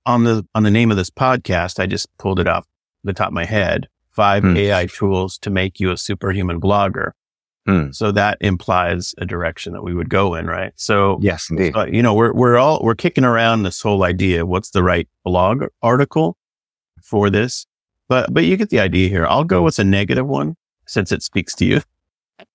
on 0.05 0.23
the 0.23 0.45
on 0.55 0.63
the 0.63 0.71
name 0.71 0.91
of 0.91 0.97
this 0.97 1.09
podcast? 1.09 1.79
I 1.79 1.85
just 1.87 2.07
pulled 2.17 2.39
it 2.39 2.47
off 2.47 2.65
the 3.03 3.13
top 3.13 3.27
of 3.27 3.33
my 3.33 3.45
head. 3.45 3.87
Five 4.11 4.43
Hmm. 4.43 4.55
AI 4.55 4.85
tools 4.85 5.37
to 5.39 5.49
make 5.49 5.79
you 5.79 5.91
a 5.91 5.97
superhuman 5.97 6.61
blogger. 6.61 7.11
Hmm. 7.65 7.91
So 7.91 8.11
that 8.11 8.37
implies 8.41 9.15
a 9.17 9.25
direction 9.25 9.73
that 9.73 9.83
we 9.83 9.93
would 9.93 10.09
go 10.09 10.35
in, 10.35 10.45
right? 10.45 10.71
So 10.75 11.17
yes, 11.21 11.49
indeed. 11.49 11.73
But 11.73 11.93
you 11.93 12.03
know, 12.03 12.13
we're 12.13 12.33
we're 12.33 12.57
all 12.57 12.79
we're 12.83 12.95
kicking 12.95 13.23
around 13.23 13.63
this 13.63 13.81
whole 13.81 14.03
idea. 14.03 14.45
What's 14.45 14.69
the 14.69 14.83
right 14.83 15.07
blog 15.23 15.63
article 15.81 16.37
for 17.01 17.29
this? 17.29 17.65
But 18.07 18.31
but 18.33 18.45
you 18.45 18.55
get 18.55 18.69
the 18.69 18.79
idea 18.79 19.09
here. 19.09 19.25
I'll 19.25 19.43
go 19.43 19.63
with 19.63 19.79
a 19.79 19.83
negative 19.83 20.27
one 20.27 20.55
since 20.85 21.11
it 21.11 21.23
speaks 21.23 21.55
to 21.55 21.65
you. 21.65 21.81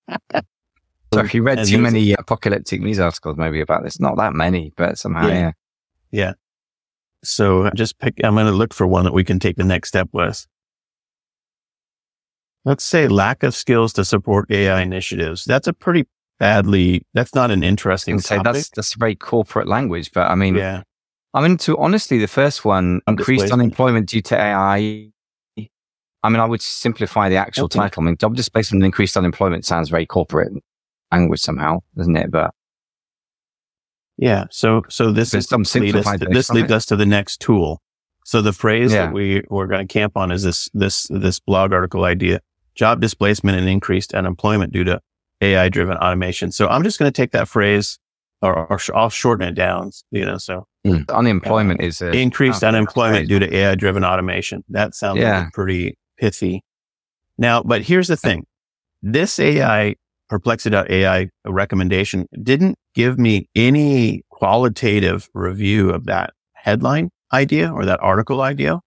So 1.13 1.19
if 1.19 1.33
you 1.33 1.43
read 1.43 1.59
And 1.59 1.67
too 1.67 1.77
many 1.77 2.13
apocalyptic 2.13 2.79
news 2.79 2.97
articles, 2.97 3.35
maybe 3.35 3.59
about 3.59 3.83
this, 3.83 3.99
not 3.99 4.15
that 4.15 4.33
many, 4.33 4.71
but 4.77 4.97
somehow, 4.97 5.27
Yeah. 5.27 5.51
yeah. 6.09 6.33
So 7.21 7.69
just 7.75 7.99
pick. 7.99 8.13
I'm 8.23 8.35
going 8.35 8.45
to 8.45 8.53
look 8.53 8.73
for 8.73 8.87
one 8.87 9.03
that 9.03 9.13
we 9.13 9.25
can 9.25 9.37
take 9.37 9.57
the 9.57 9.65
next 9.65 9.89
step 9.89 10.07
with. 10.13 10.47
Let's 12.63 12.83
say 12.83 13.07
lack 13.07 13.43
of 13.43 13.55
skills 13.55 13.93
to 13.93 14.05
support 14.05 14.51
AI 14.51 14.81
initiatives. 14.81 15.45
That's 15.45 15.67
a 15.67 15.73
pretty 15.73 16.07
badly. 16.39 17.05
That's 17.13 17.33
not 17.33 17.49
an 17.51 17.63
interesting 17.63 18.19
say 18.19 18.37
topic. 18.37 18.53
that's 18.53 18.69
that's 18.69 18.93
very 18.95 19.15
corporate 19.15 19.67
language, 19.67 20.11
but 20.13 20.29
I 20.29 20.35
mean, 20.35 20.55
yeah. 20.55 20.83
I 21.33 21.41
mean, 21.41 21.57
to 21.57 21.77
honestly, 21.77 22.19
the 22.19 22.27
first 22.27 22.65
one, 22.65 23.01
increased 23.07 23.51
unemployment 23.51 24.09
due 24.09 24.21
to 24.23 24.35
AI. 24.35 25.07
I 26.23 26.29
mean, 26.29 26.39
I 26.39 26.45
would 26.45 26.61
simplify 26.61 27.29
the 27.29 27.37
actual 27.37 27.65
Okay. 27.65 27.79
title. 27.79 28.03
I 28.03 28.05
mean, 28.05 28.17
job 28.17 28.35
displacement 28.35 28.81
and 28.81 28.85
increased 28.85 29.17
unemployment 29.17 29.65
sounds 29.65 29.89
very 29.89 30.05
corporate 30.05 30.51
language 31.11 31.39
somehow, 31.39 31.79
doesn't 31.97 32.15
it? 32.15 32.29
But 32.29 32.53
Yeah. 34.17 34.45
So, 34.51 34.83
so 34.87 35.11
this 35.11 35.33
is 35.33 35.47
some 35.47 35.63
lead 35.73 35.95
us 35.95 36.05
to, 36.19 36.27
this 36.29 36.51
leads 36.51 36.71
us 36.71 36.85
to 36.87 36.95
the 36.95 37.07
next 37.07 37.39
tool. 37.39 37.81
So 38.23 38.41
the 38.43 38.53
phrase 38.53 38.93
Yeah. 38.93 39.05
that 39.05 39.13
we 39.13 39.41
we're 39.49 39.65
going 39.65 39.87
to 39.87 39.91
camp 39.91 40.15
on 40.15 40.31
is 40.31 40.43
this 40.43 40.69
this 40.75 41.07
this 41.09 41.39
blog 41.39 41.73
article 41.73 42.03
idea: 42.03 42.39
job 42.75 43.01
displacement 43.01 43.57
and 43.57 43.67
increased 43.67 44.13
unemployment 44.13 44.73
due 44.73 44.83
to 44.83 45.01
AI 45.41 45.69
driven 45.69 45.97
automation. 45.97 46.51
So 46.51 46.67
I'm 46.67 46.83
just 46.83 46.99
going 46.99 47.11
to 47.11 47.15
take 47.15 47.31
that 47.31 47.47
phrase, 47.47 47.99
or, 48.41 48.67
or 48.71 48.79
sh- 48.79 48.91
I'll 48.93 49.09
shorten 49.09 49.47
it 49.47 49.55
down. 49.55 49.91
You 50.11 50.25
know, 50.25 50.37
so 50.37 50.65
hmm. 50.85 51.01
unemployment 51.09 51.81
is 51.81 52.01
a 52.01 52.11
increased 52.11 52.63
oh, 52.63 52.67
okay, 52.67 52.75
unemployment 52.75 53.27
due 53.27 53.39
to 53.39 53.55
AI 53.55 53.75
driven 53.75 54.05
automation. 54.05 54.63
That 54.69 54.95
sounds 54.95 55.19
Yeah. 55.19 55.41
like 55.41 55.53
pretty 55.53 55.97
pithy. 56.17 56.63
Now, 57.37 57.63
but 57.63 57.81
here's 57.81 58.07
the 58.07 58.17
thing. 58.17 58.45
This 59.01 59.39
AI 59.39 59.95
perplexity.ai 60.29 61.29
recommendation 61.45 62.25
didn't 62.41 62.77
give 62.95 63.19
me 63.19 63.49
any 63.53 64.23
qualitative 64.29 65.29
review 65.33 65.89
of 65.89 66.05
that 66.05 66.33
headline 66.53 67.09
idea 67.33 67.71
or 67.71 67.85
that 67.85 67.99
article 68.01 68.41
idea. 68.41 68.79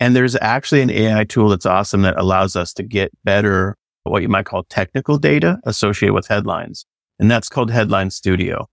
And 0.00 0.16
there's 0.16 0.34
actually 0.40 0.80
an 0.80 0.90
AI 0.90 1.24
tool 1.24 1.50
that's 1.50 1.66
awesome 1.66 2.02
that 2.02 2.18
allows 2.18 2.56
us 2.56 2.72
to 2.74 2.82
get 2.82 3.12
better, 3.22 3.76
what 4.04 4.22
you 4.22 4.28
might 4.28 4.46
call 4.46 4.64
technical 4.64 5.18
data 5.18 5.58
associated 5.64 6.14
with 6.14 6.26
headlines. 6.28 6.86
And 7.18 7.30
that's 7.30 7.48
called 7.50 7.70
Headline 7.70 8.10
Studio. 8.10 8.66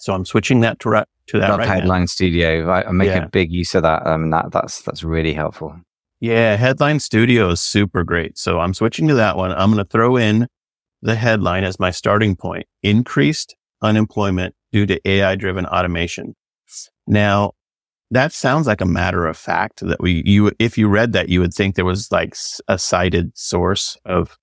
So 0.00 0.12
I'm 0.12 0.24
switching 0.24 0.60
that 0.60 0.80
to, 0.80 0.88
ra- 0.90 1.04
to 1.28 1.38
that 1.38 1.50
Love 1.50 1.58
right 1.60 1.68
now. 1.68 1.74
headline 1.74 2.06
studio. 2.08 2.68
I, 2.68 2.88
I 2.88 2.90
make 2.90 3.06
Yeah. 3.08 3.24
a 3.24 3.28
big 3.28 3.52
use 3.52 3.74
of 3.76 3.82
that. 3.84 4.04
Um, 4.06 4.30
that 4.30 4.50
that's 4.50 4.82
that's 4.82 5.04
really 5.04 5.32
helpful. 5.32 5.76
Yeah, 6.20 6.56
Headline 6.56 7.00
Studio 7.00 7.50
is 7.50 7.60
super 7.60 8.02
great. 8.02 8.36
So 8.38 8.58
I'm 8.58 8.74
switching 8.74 9.06
to 9.08 9.14
that 9.14 9.36
one. 9.36 9.52
I'm 9.52 9.72
going 9.72 9.84
to 9.84 9.88
throw 9.88 10.16
in 10.16 10.48
the 11.02 11.14
headline 11.16 11.64
as 11.64 11.78
my 11.78 11.90
starting 11.90 12.34
point. 12.34 12.66
Increased 12.82 13.54
unemployment 13.82 14.54
due 14.72 14.86
to 14.86 14.98
AI 15.08 15.34
driven 15.36 15.66
automation. 15.66 16.34
Now, 17.06 17.52
that 18.14 18.32
sounds 18.32 18.66
like 18.66 18.80
a 18.80 18.86
matter 18.86 19.26
of 19.26 19.36
fact 19.36 19.80
that 19.80 20.00
we, 20.00 20.22
you, 20.24 20.52
if 20.60 20.78
you 20.78 20.88
read 20.88 21.12
that, 21.12 21.28
you 21.28 21.40
would 21.40 21.52
think 21.52 21.74
there 21.74 21.84
was 21.84 22.10
like 22.12 22.36
a 22.68 22.78
cited 22.78 23.36
source 23.36 23.96
of 24.04 24.38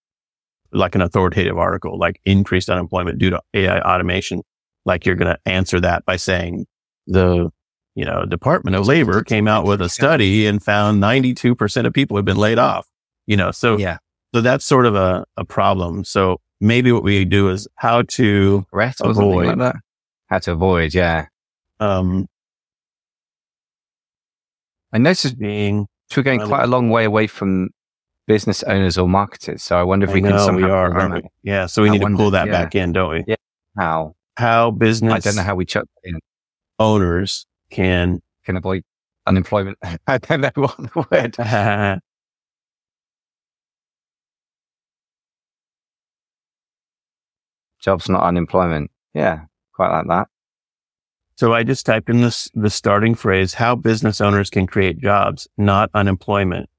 like 0.73 0.93
an 0.93 1.01
authoritative 1.01 1.57
article, 1.57 1.97
like 1.97 2.19
increased 2.25 2.69
unemployment 2.69 3.17
due 3.17 3.29
to 3.29 3.41
AI 3.53 3.79
automation. 3.79 4.41
Like 4.85 5.05
you're 5.05 5.15
going 5.15 5.33
to 5.33 5.39
answer 5.49 5.79
that 5.79 6.03
by 6.05 6.17
saying 6.17 6.65
the, 7.07 7.49
you 7.95 8.03
know, 8.03 8.25
Department 8.25 8.75
of 8.75 8.87
Labor 8.87 9.23
came 9.23 9.47
out 9.47 9.65
with 9.65 9.81
a 9.81 9.89
study 9.89 10.47
and 10.47 10.61
found 10.61 11.01
92% 11.01 11.85
of 11.85 11.93
people 11.93 12.17
have 12.17 12.25
been 12.25 12.37
laid 12.37 12.59
off, 12.59 12.87
you 13.25 13.37
know, 13.37 13.51
so, 13.51 13.77
yeah, 13.77 13.97
so 14.35 14.41
that's 14.41 14.65
sort 14.65 14.85
of 14.85 14.95
a, 14.95 15.25
a 15.37 15.45
problem. 15.45 16.03
So 16.03 16.41
maybe 16.59 16.91
what 16.91 17.03
we 17.03 17.23
do 17.23 17.49
is 17.49 17.69
how 17.75 18.01
to, 18.03 18.65
like 18.99 19.11
Avoid. 19.11 19.59
that. 19.59 19.75
How 20.27 20.39
to 20.39 20.51
avoid? 20.53 20.93
Yeah, 20.93 21.27
um, 21.79 22.27
I 24.93 24.97
noticed 24.97 25.37
being, 25.39 25.87
we're 26.15 26.23
going 26.23 26.41
quite 26.41 26.63
a 26.63 26.67
long 26.67 26.89
way 26.89 27.05
away 27.05 27.27
from 27.27 27.69
business 28.27 28.63
owners 28.63 28.97
or 28.97 29.07
marketers. 29.07 29.63
So 29.63 29.77
I 29.77 29.83
wonder 29.83 30.05
if 30.05 30.11
I 30.11 30.13
we 30.15 30.21
can 30.21 30.31
know 30.31 30.45
somehow 30.45 30.65
we 30.65 30.71
are, 30.71 31.09
we? 31.09 31.21
Yeah. 31.43 31.65
So 31.65 31.81
we 31.81 31.89
I 31.89 31.91
need 31.93 32.01
to 32.01 32.15
pull 32.15 32.31
that 32.31 32.47
yeah. 32.47 32.51
back 32.51 32.75
in, 32.75 32.91
don't 32.91 33.11
we? 33.11 33.23
Yeah. 33.27 33.35
how. 33.77 34.15
How 34.37 34.71
business 34.71 35.13
I 35.13 35.19
don't 35.19 35.35
know 35.35 35.43
how 35.43 35.55
we 35.55 35.65
chuck 35.65 35.85
in, 36.03 36.19
owners 36.79 37.45
can, 37.69 38.21
can 38.45 38.57
avoid 38.57 38.83
unemployment. 39.27 39.77
I 40.07 40.17
don't 40.17 40.41
know 40.41 40.51
what 40.55 40.77
the 40.77 41.05
word. 41.11 42.01
Jobs, 47.81 48.09
not 48.09 48.23
unemployment. 48.23 48.91
Yeah, 49.13 49.45
quite 49.73 49.91
like 49.91 50.07
that. 50.07 50.27
So 51.41 51.55
I 51.55 51.63
just 51.63 51.87
typed 51.87 52.07
in 52.07 52.21
this, 52.21 52.51
the 52.53 52.69
starting 52.69 53.15
phrase, 53.15 53.55
how 53.55 53.75
business 53.75 54.21
owners 54.21 54.51
can 54.51 54.67
create 54.67 54.99
jobs, 54.99 55.47
not 55.57 55.89
unemployment 55.95 56.69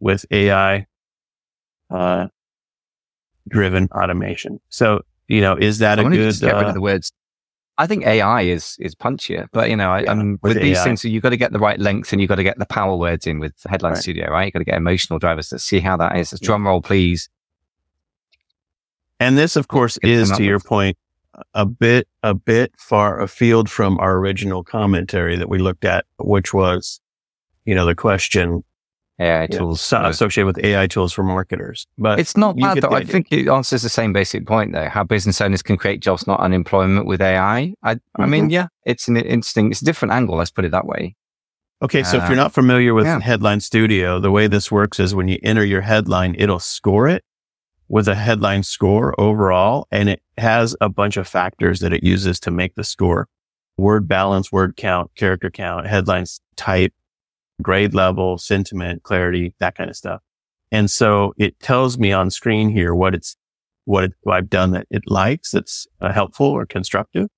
with 0.00 0.26
AI, 0.30 0.84
uh, 1.88 2.26
driven 3.48 3.88
automation. 3.92 4.60
So, 4.68 5.00
you 5.28 5.40
know, 5.40 5.56
is 5.56 5.78
that 5.78 5.98
I 5.98 6.02
a 6.02 6.04
wonder 6.04 6.18
if 6.20 6.26
you 6.26 6.40
good, 6.40 6.46
get 6.46 6.56
rid 6.56 6.66
uh, 6.66 6.68
of 6.68 6.74
the 6.74 6.82
words. 6.82 7.10
I 7.78 7.86
think 7.86 8.04
AI 8.04 8.42
is 8.42 8.76
is 8.80 8.94
punchier, 8.94 9.46
but 9.50 9.70
you 9.70 9.76
know, 9.76 9.90
I, 9.90 10.00
Yeah, 10.00 10.12
with 10.42 10.42
with, 10.42 10.60
these 10.60 10.84
things, 10.84 11.02
you've 11.02 11.22
got 11.22 11.30
to 11.30 11.38
get 11.38 11.52
the 11.52 11.58
right 11.58 11.80
length 11.80 12.12
and 12.12 12.20
you've 12.20 12.28
got 12.28 12.34
to 12.34 12.44
get 12.44 12.58
the 12.58 12.66
power 12.66 12.96
words 12.96 13.26
in 13.26 13.38
with 13.38 13.54
Headline 13.66 13.94
Right. 13.94 14.02
Studio, 14.02 14.30
right? 14.30 14.44
You've 14.44 14.52
got 14.52 14.58
to 14.58 14.66
get 14.66 14.74
emotional 14.74 15.18
drivers 15.18 15.48
to 15.48 15.58
see 15.58 15.80
how 15.80 15.96
that 15.96 16.18
is. 16.18 16.28
Just 16.28 16.42
drum 16.42 16.66
roll, 16.66 16.82
please. 16.82 17.30
and 19.18 19.38
this 19.38 19.56
of 19.56 19.68
course 19.68 19.96
is 20.02 20.30
to 20.32 20.44
your 20.44 20.60
point, 20.60 20.98
a 21.54 21.66
bit, 21.66 22.08
a 22.22 22.34
bit 22.34 22.72
far 22.78 23.20
afield 23.20 23.68
from 23.70 23.98
our 23.98 24.16
original 24.18 24.62
commentary 24.64 25.36
that 25.36 25.48
we 25.48 25.58
looked 25.58 25.84
at, 25.84 26.04
which 26.18 26.52
was, 26.54 27.00
you 27.64 27.74
know, 27.74 27.86
the 27.86 27.94
question 27.94 28.64
AI 29.18 29.42
you 29.42 29.48
know, 29.48 29.58
tools. 29.58 29.92
associated 29.92 30.46
with 30.46 30.64
AI 30.64 30.86
tools 30.86 31.12
for 31.12 31.22
marketers. 31.22 31.86
But 31.98 32.18
It's 32.20 32.36
not 32.36 32.56
bad 32.56 32.80
though. 32.82 32.90
I 32.90 33.04
think 33.04 33.28
it 33.32 33.48
answers 33.48 33.82
the 33.82 33.88
same 33.88 34.12
basic 34.12 34.46
point 34.46 34.72
though. 34.72 34.88
How 34.88 35.04
business 35.04 35.40
owners 35.40 35.62
can 35.62 35.76
create 35.76 36.00
jobs, 36.00 36.26
not 36.26 36.40
unemployment 36.40 37.06
with 37.06 37.20
AI. 37.22 37.74
I, 37.82 37.90
I 37.90 37.94
Mm-hmm. 37.94 38.30
mean, 38.30 38.50
yeah, 38.50 38.66
it's 38.84 39.08
an 39.08 39.16
interesting, 39.16 39.70
it's 39.70 39.82
a 39.82 39.84
different 39.84 40.12
angle. 40.12 40.36
Let's 40.36 40.50
put 40.50 40.64
it 40.64 40.70
that 40.72 40.86
way. 40.86 41.16
Okay, 41.82 42.02
so 42.02 42.16
if 42.16 42.24
Uh, 42.24 42.26
you're 42.28 42.36
not 42.36 42.54
familiar 42.54 42.94
with 42.94 43.04
yeah. 43.06 43.20
Headline 43.20 43.60
Studio, 43.60 44.18
the 44.18 44.30
way 44.30 44.46
this 44.46 44.72
works 44.72 44.98
is 44.98 45.14
when 45.14 45.28
you 45.28 45.38
enter 45.42 45.62
your 45.64 45.82
headline, 45.82 46.34
it'll 46.38 46.58
score 46.58 47.06
it 47.08 47.22
with 47.88 48.08
a 48.08 48.14
headline 48.14 48.62
score 48.62 49.18
overall, 49.20 49.86
and 49.90 50.08
it 50.08 50.22
has 50.38 50.76
a 50.80 50.88
bunch 50.88 51.16
of 51.16 51.28
factors 51.28 51.80
that 51.80 51.92
it 51.92 52.02
uses 52.02 52.40
to 52.40 52.50
make 52.50 52.74
the 52.74 52.84
score. 52.84 53.28
Word 53.78 54.08
balance, 54.08 54.50
word 54.50 54.76
count, 54.76 55.10
character 55.16 55.50
count, 55.50 55.86
headlines 55.86 56.40
type, 56.56 56.92
grade 57.62 57.94
level, 57.94 58.38
sentiment, 58.38 59.02
clarity, 59.02 59.54
that 59.60 59.74
kind 59.74 59.90
of 59.90 59.96
stuff. 59.96 60.20
And 60.72 60.90
so 60.90 61.34
it 61.38 61.60
tells 61.60 61.98
me 61.98 62.12
on 62.12 62.30
screen 62.30 62.70
here 62.70 62.94
what 62.94 63.14
it's, 63.14 63.36
what, 63.84 64.04
it, 64.04 64.12
what 64.22 64.36
I've 64.36 64.50
done 64.50 64.72
that 64.72 64.86
it 64.90 65.02
likes, 65.06 65.52
that's 65.52 65.86
uh, 66.00 66.12
helpful 66.12 66.46
or 66.46 66.66
constructive. 66.66 67.28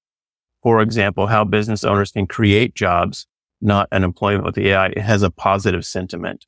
For 0.62 0.80
example, 0.80 1.26
how 1.26 1.44
business 1.44 1.84
owners 1.84 2.12
can 2.12 2.26
create 2.26 2.74
jobs 2.74 3.26
not 3.60 3.88
unemployment 3.92 4.44
with 4.44 4.54
the 4.54 4.68
AI, 4.68 4.86
it 4.86 4.98
has 4.98 5.22
a 5.22 5.30
positive 5.30 5.84
sentiment, 5.84 6.46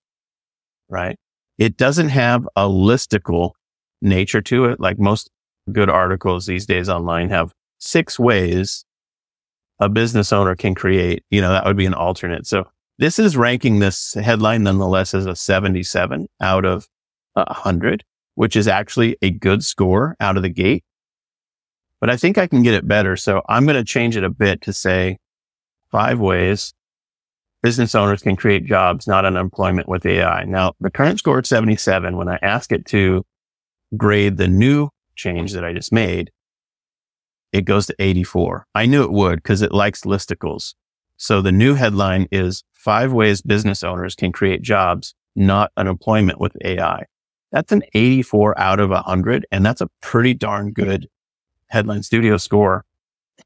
right? 0.89 1.19
It 1.59 1.77
doesn't 1.77 2.09
have 2.11 2.49
a 2.57 2.69
listicle 2.69 3.53
nature 4.03 4.41
to 4.43 4.67
it. 4.67 4.81
Like 4.81 4.99
most 4.99 5.31
good 5.73 5.91
articles 5.91 6.47
these 6.47 6.67
days 6.67 6.89
online 6.89 7.31
have 7.31 7.53
six 7.79 8.19
ways 8.19 8.85
a 9.81 9.89
business 9.89 10.33
owner 10.33 10.55
can 10.55 10.75
create, 10.75 11.25
you 11.31 11.41
know, 11.41 11.51
that 11.51 11.65
would 11.65 11.77
be 11.77 11.87
an 11.87 11.95
alternate. 11.95 12.47
So 12.47 12.69
this 12.99 13.19
is 13.19 13.37
ranking 13.37 13.79
this 13.79 14.13
headline 14.13 14.63
nonetheless 14.63 15.15
as 15.15 15.25
a 15.25 15.35
77 15.35 16.29
out 16.41 16.67
of 16.67 16.87
100, 17.33 18.05
which 18.35 18.57
is 18.57 18.69
actually 18.69 19.17
a 19.23 19.31
good 19.31 19.65
score 19.65 20.17
out 20.21 20.37
of 20.37 20.43
the 20.43 20.51
gate. 20.51 20.85
But 21.99 22.11
I 22.11 22.17
think 22.17 22.37
I 22.37 22.47
can 22.47 22.63
get 22.63 22.75
it 22.75 22.87
better. 22.87 23.17
So 23.17 23.43
I'm 23.49 23.65
going 23.65 23.77
to 23.77 23.85
change 23.85 24.17
it 24.17 24.25
a 24.25 24.31
bit 24.31 24.61
to 24.63 24.73
say 24.73 25.19
five 25.91 26.21
ways 26.21 26.75
business 27.63 27.95
owners 27.95 28.23
can 28.23 28.37
create 28.37 28.65
jobs, 28.65 29.07
not 29.07 29.25
unemployment 29.25 29.89
with 29.89 30.07
AI. 30.07 30.45
Now, 30.45 30.73
the 30.81 30.91
current 30.91 31.19
score 31.19 31.41
is 31.41 31.49
77. 31.49 32.17
When 32.17 32.29
I 32.29 32.39
ask 32.43 32.73
it 32.73 32.87
to 32.87 33.25
grade 33.97 34.37
the 34.37 34.49
new 34.49 34.89
change 35.17 35.53
that 35.53 35.65
I 35.65 35.73
just 35.73 35.93
made, 35.93 36.31
it 37.53 37.65
goes 37.65 37.87
to 37.87 37.95
84. 37.99 38.67
I 38.75 38.87
knew 38.87 39.03
it 39.03 39.13
would 39.13 39.37
because 39.37 39.63
it 39.63 39.73
likes 39.73 40.03
listicles. 40.03 40.75
So 41.17 41.43
the 41.43 41.53
new 41.53 41.75
headline 41.75 42.29
is 42.31 42.65
five 42.73 43.13
ways 43.13 43.43
business 43.43 43.85
owners 43.85 44.15
can 44.15 44.33
create 44.33 44.63
jobs, 44.63 45.15
not 45.37 45.71
unemployment 45.77 46.41
with 46.41 46.57
AI. 46.65 47.05
That's 47.53 47.73
an 47.73 47.83
84 47.95 48.59
out 48.59 48.81
of 48.81 48.91
100. 48.91 49.47
And 49.51 49.67
that's 49.67 49.81
a 49.81 49.91
pretty 50.01 50.35
darn 50.35 50.73
good 50.73 51.09
headline 51.67 52.03
studio 52.03 52.37
score. 52.37 52.85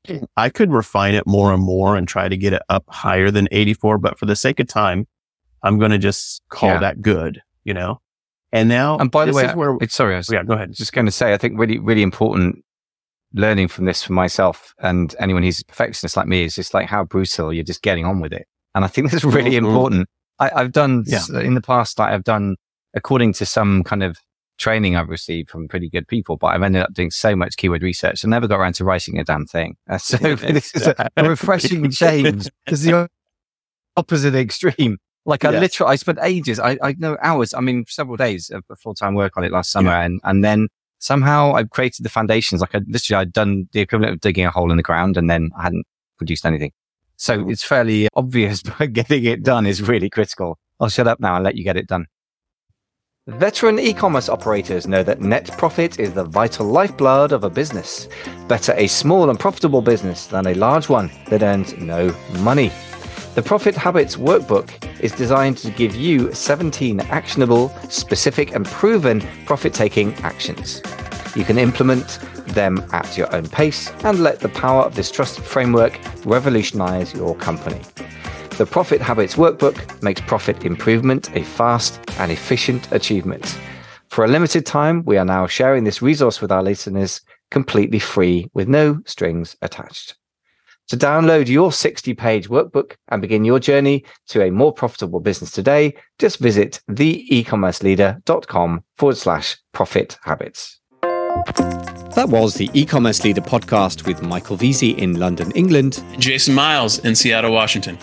I 0.36 0.50
could 0.50 0.70
refine 0.70 1.14
it 1.14 1.26
more 1.26 1.52
and 1.52 1.62
more 1.62 1.96
and 1.96 2.06
try 2.06 2.28
to 2.28 2.36
get 2.36 2.52
it 2.52 2.62
up 2.68 2.84
higher 2.88 3.30
than 3.30 3.48
84. 3.50 3.98
But 3.98 4.18
for 4.18 4.26
the 4.26 4.36
sake 4.36 4.60
of 4.60 4.68
time, 4.68 5.06
I'm 5.62 5.78
going 5.78 5.90
to 5.90 5.98
just 5.98 6.42
call 6.50 6.70
yeah. 6.70 6.78
that 6.80 7.00
good, 7.00 7.42
you 7.64 7.74
know? 7.74 8.00
And 8.54 8.68
now, 8.68 8.96
and 8.98 9.10
by 9.10 9.24
the 9.24 9.32
way, 9.32 9.52
where, 9.52 9.76
sorry, 9.88 10.14
I 10.14 10.18
was 10.18 10.30
yeah, 10.30 10.44
go 10.44 10.54
ahead. 10.54 10.72
Just 10.72 10.92
going 10.92 11.06
to 11.06 11.12
say, 11.12 11.34
I 11.34 11.38
think 11.38 11.58
really, 11.58 11.78
really 11.80 12.02
important 12.02 12.64
learning 13.32 13.66
from 13.66 13.84
this 13.84 14.04
for 14.04 14.12
myself 14.12 14.74
and 14.78 15.14
anyone 15.18 15.42
who's 15.42 15.60
a 15.60 15.64
perfectionist 15.64 16.16
like 16.16 16.28
me 16.28 16.44
is 16.44 16.54
just 16.54 16.72
like 16.72 16.88
how 16.88 17.02
brutal 17.02 17.52
you're 17.52 17.64
just 17.64 17.82
getting 17.82 18.06
on 18.06 18.20
with 18.20 18.32
it. 18.32 18.46
And 18.76 18.84
I 18.84 18.88
think 18.88 19.10
that's 19.10 19.24
really 19.24 19.50
mm-hmm. 19.52 19.66
important. 19.66 20.08
I, 20.38 20.50
have 20.54 20.70
done 20.70 21.02
yeah. 21.06 21.20
in 21.40 21.54
the 21.54 21.60
past, 21.60 21.98
like 21.98 22.12
I've 22.12 22.22
done 22.22 22.54
according 22.94 23.32
to 23.34 23.46
some 23.46 23.82
kind 23.82 24.04
of 24.04 24.18
training 24.58 24.94
I've 24.94 25.08
received 25.08 25.50
from 25.50 25.66
pretty 25.66 25.90
good 25.90 26.06
people, 26.06 26.36
but 26.36 26.48
I've 26.48 26.62
ended 26.62 26.82
up 26.82 26.94
doing 26.94 27.10
so 27.10 27.34
much 27.34 27.56
keyword 27.56 27.82
research. 27.82 28.24
I 28.24 28.28
never 28.28 28.46
got 28.46 28.60
around 28.60 28.74
to 28.74 28.84
writing 28.84 29.18
a 29.18 29.24
damn 29.24 29.46
thing. 29.46 29.76
Uh, 29.90 29.98
so 29.98 30.16
this 30.36 30.72
is 30.76 30.86
a, 30.86 31.10
a 31.16 31.28
refreshing 31.28 31.90
change 31.90 32.48
because 32.64 32.84
the 32.84 33.08
opposite 33.96 34.36
extreme. 34.36 34.98
Like 35.26 35.44
I 35.44 35.52
yeah. 35.52 35.60
literally, 35.60 35.92
I 35.92 35.96
spent 35.96 36.18
ages, 36.22 36.60
I, 36.60 36.78
I 36.82 36.94
know 36.98 37.16
hours, 37.22 37.54
I 37.54 37.60
mean, 37.60 37.84
several 37.88 38.16
days 38.16 38.50
of 38.50 38.62
full 38.78 38.94
time 38.94 39.14
work 39.14 39.36
on 39.36 39.44
it 39.44 39.52
last 39.52 39.70
summer. 39.70 39.90
Yeah. 39.90 40.02
And, 40.02 40.20
and 40.24 40.44
then 40.44 40.68
somehow 40.98 41.54
I 41.54 41.64
created 41.64 42.04
the 42.04 42.10
foundations. 42.10 42.60
Like 42.60 42.74
I 42.74 42.80
literally, 42.86 43.20
I'd 43.20 43.32
done 43.32 43.68
the 43.72 43.80
equivalent 43.80 44.12
of 44.14 44.20
digging 44.20 44.44
a 44.44 44.50
hole 44.50 44.70
in 44.70 44.76
the 44.76 44.82
ground 44.82 45.16
and 45.16 45.30
then 45.30 45.50
I 45.58 45.64
hadn't 45.64 45.86
produced 46.18 46.44
anything. 46.44 46.72
So 47.16 47.48
it's 47.48 47.64
fairly 47.64 48.08
obvious, 48.14 48.62
but 48.78 48.92
getting 48.92 49.24
it 49.24 49.42
done 49.42 49.66
is 49.66 49.80
really 49.80 50.10
critical. 50.10 50.58
I'll 50.80 50.88
shut 50.88 51.06
up 51.06 51.20
now 51.20 51.36
and 51.36 51.44
let 51.44 51.56
you 51.56 51.64
get 51.64 51.76
it 51.76 51.86
done. 51.86 52.06
Veteran 53.26 53.78
e-commerce 53.78 54.28
operators 54.28 54.86
know 54.86 55.02
that 55.02 55.22
net 55.22 55.50
profit 55.56 55.98
is 55.98 56.12
the 56.12 56.24
vital 56.24 56.66
lifeblood 56.66 57.32
of 57.32 57.42
a 57.42 57.48
business. 57.48 58.06
Better 58.48 58.74
a 58.76 58.86
small 58.86 59.30
and 59.30 59.40
profitable 59.40 59.80
business 59.80 60.26
than 60.26 60.46
a 60.46 60.54
large 60.54 60.90
one 60.90 61.10
that 61.30 61.42
earns 61.42 61.74
no 61.78 62.14
money. 62.40 62.70
The 63.34 63.42
Profit 63.42 63.74
Habits 63.74 64.14
Workbook 64.14 64.70
is 65.00 65.10
designed 65.10 65.58
to 65.58 65.70
give 65.72 65.96
you 65.96 66.32
17 66.32 67.00
actionable, 67.00 67.70
specific, 67.88 68.54
and 68.54 68.64
proven 68.64 69.26
profit 69.44 69.74
taking 69.74 70.14
actions. 70.18 70.80
You 71.34 71.42
can 71.42 71.58
implement 71.58 72.20
them 72.46 72.86
at 72.92 73.18
your 73.18 73.34
own 73.34 73.48
pace 73.48 73.90
and 74.04 74.20
let 74.20 74.38
the 74.38 74.50
power 74.50 74.82
of 74.82 74.94
this 74.94 75.10
trusted 75.10 75.44
framework 75.44 75.98
revolutionize 76.24 77.12
your 77.12 77.34
company. 77.34 77.80
The 78.56 78.66
Profit 78.66 79.00
Habits 79.00 79.34
Workbook 79.34 80.00
makes 80.00 80.20
profit 80.20 80.64
improvement 80.64 81.34
a 81.36 81.42
fast 81.42 81.98
and 82.20 82.30
efficient 82.30 82.92
achievement. 82.92 83.58
For 84.10 84.24
a 84.24 84.28
limited 84.28 84.64
time, 84.64 85.02
we 85.04 85.16
are 85.18 85.24
now 85.24 85.48
sharing 85.48 85.82
this 85.82 86.00
resource 86.00 86.40
with 86.40 86.52
our 86.52 86.62
listeners 86.62 87.20
completely 87.50 87.98
free 87.98 88.48
with 88.54 88.68
no 88.68 89.00
strings 89.06 89.56
attached. 89.60 90.14
To 90.88 90.96
download 90.98 91.48
your 91.48 91.72
60 91.72 92.12
page 92.14 92.48
workbook 92.48 92.96
and 93.08 93.22
begin 93.22 93.44
your 93.44 93.58
journey 93.58 94.04
to 94.28 94.42
a 94.42 94.50
more 94.50 94.72
profitable 94.72 95.20
business 95.20 95.50
today, 95.50 95.94
just 96.18 96.38
visit 96.38 96.82
theecommerceleader.com 96.90 98.84
forward 98.98 99.16
slash 99.16 99.56
profit 99.72 100.18
habits. 100.22 100.80
That 102.14 102.28
was 102.28 102.54
the 102.54 102.70
e-commerce 102.74 103.24
leader 103.24 103.40
podcast 103.40 104.06
with 104.06 104.22
Michael 104.22 104.56
Veazey 104.56 104.96
in 104.96 105.18
London, 105.18 105.50
England. 105.52 106.04
Jason 106.18 106.54
Miles 106.54 106.98
in 106.98 107.14
Seattle, 107.14 107.52
Washington. 107.52 107.98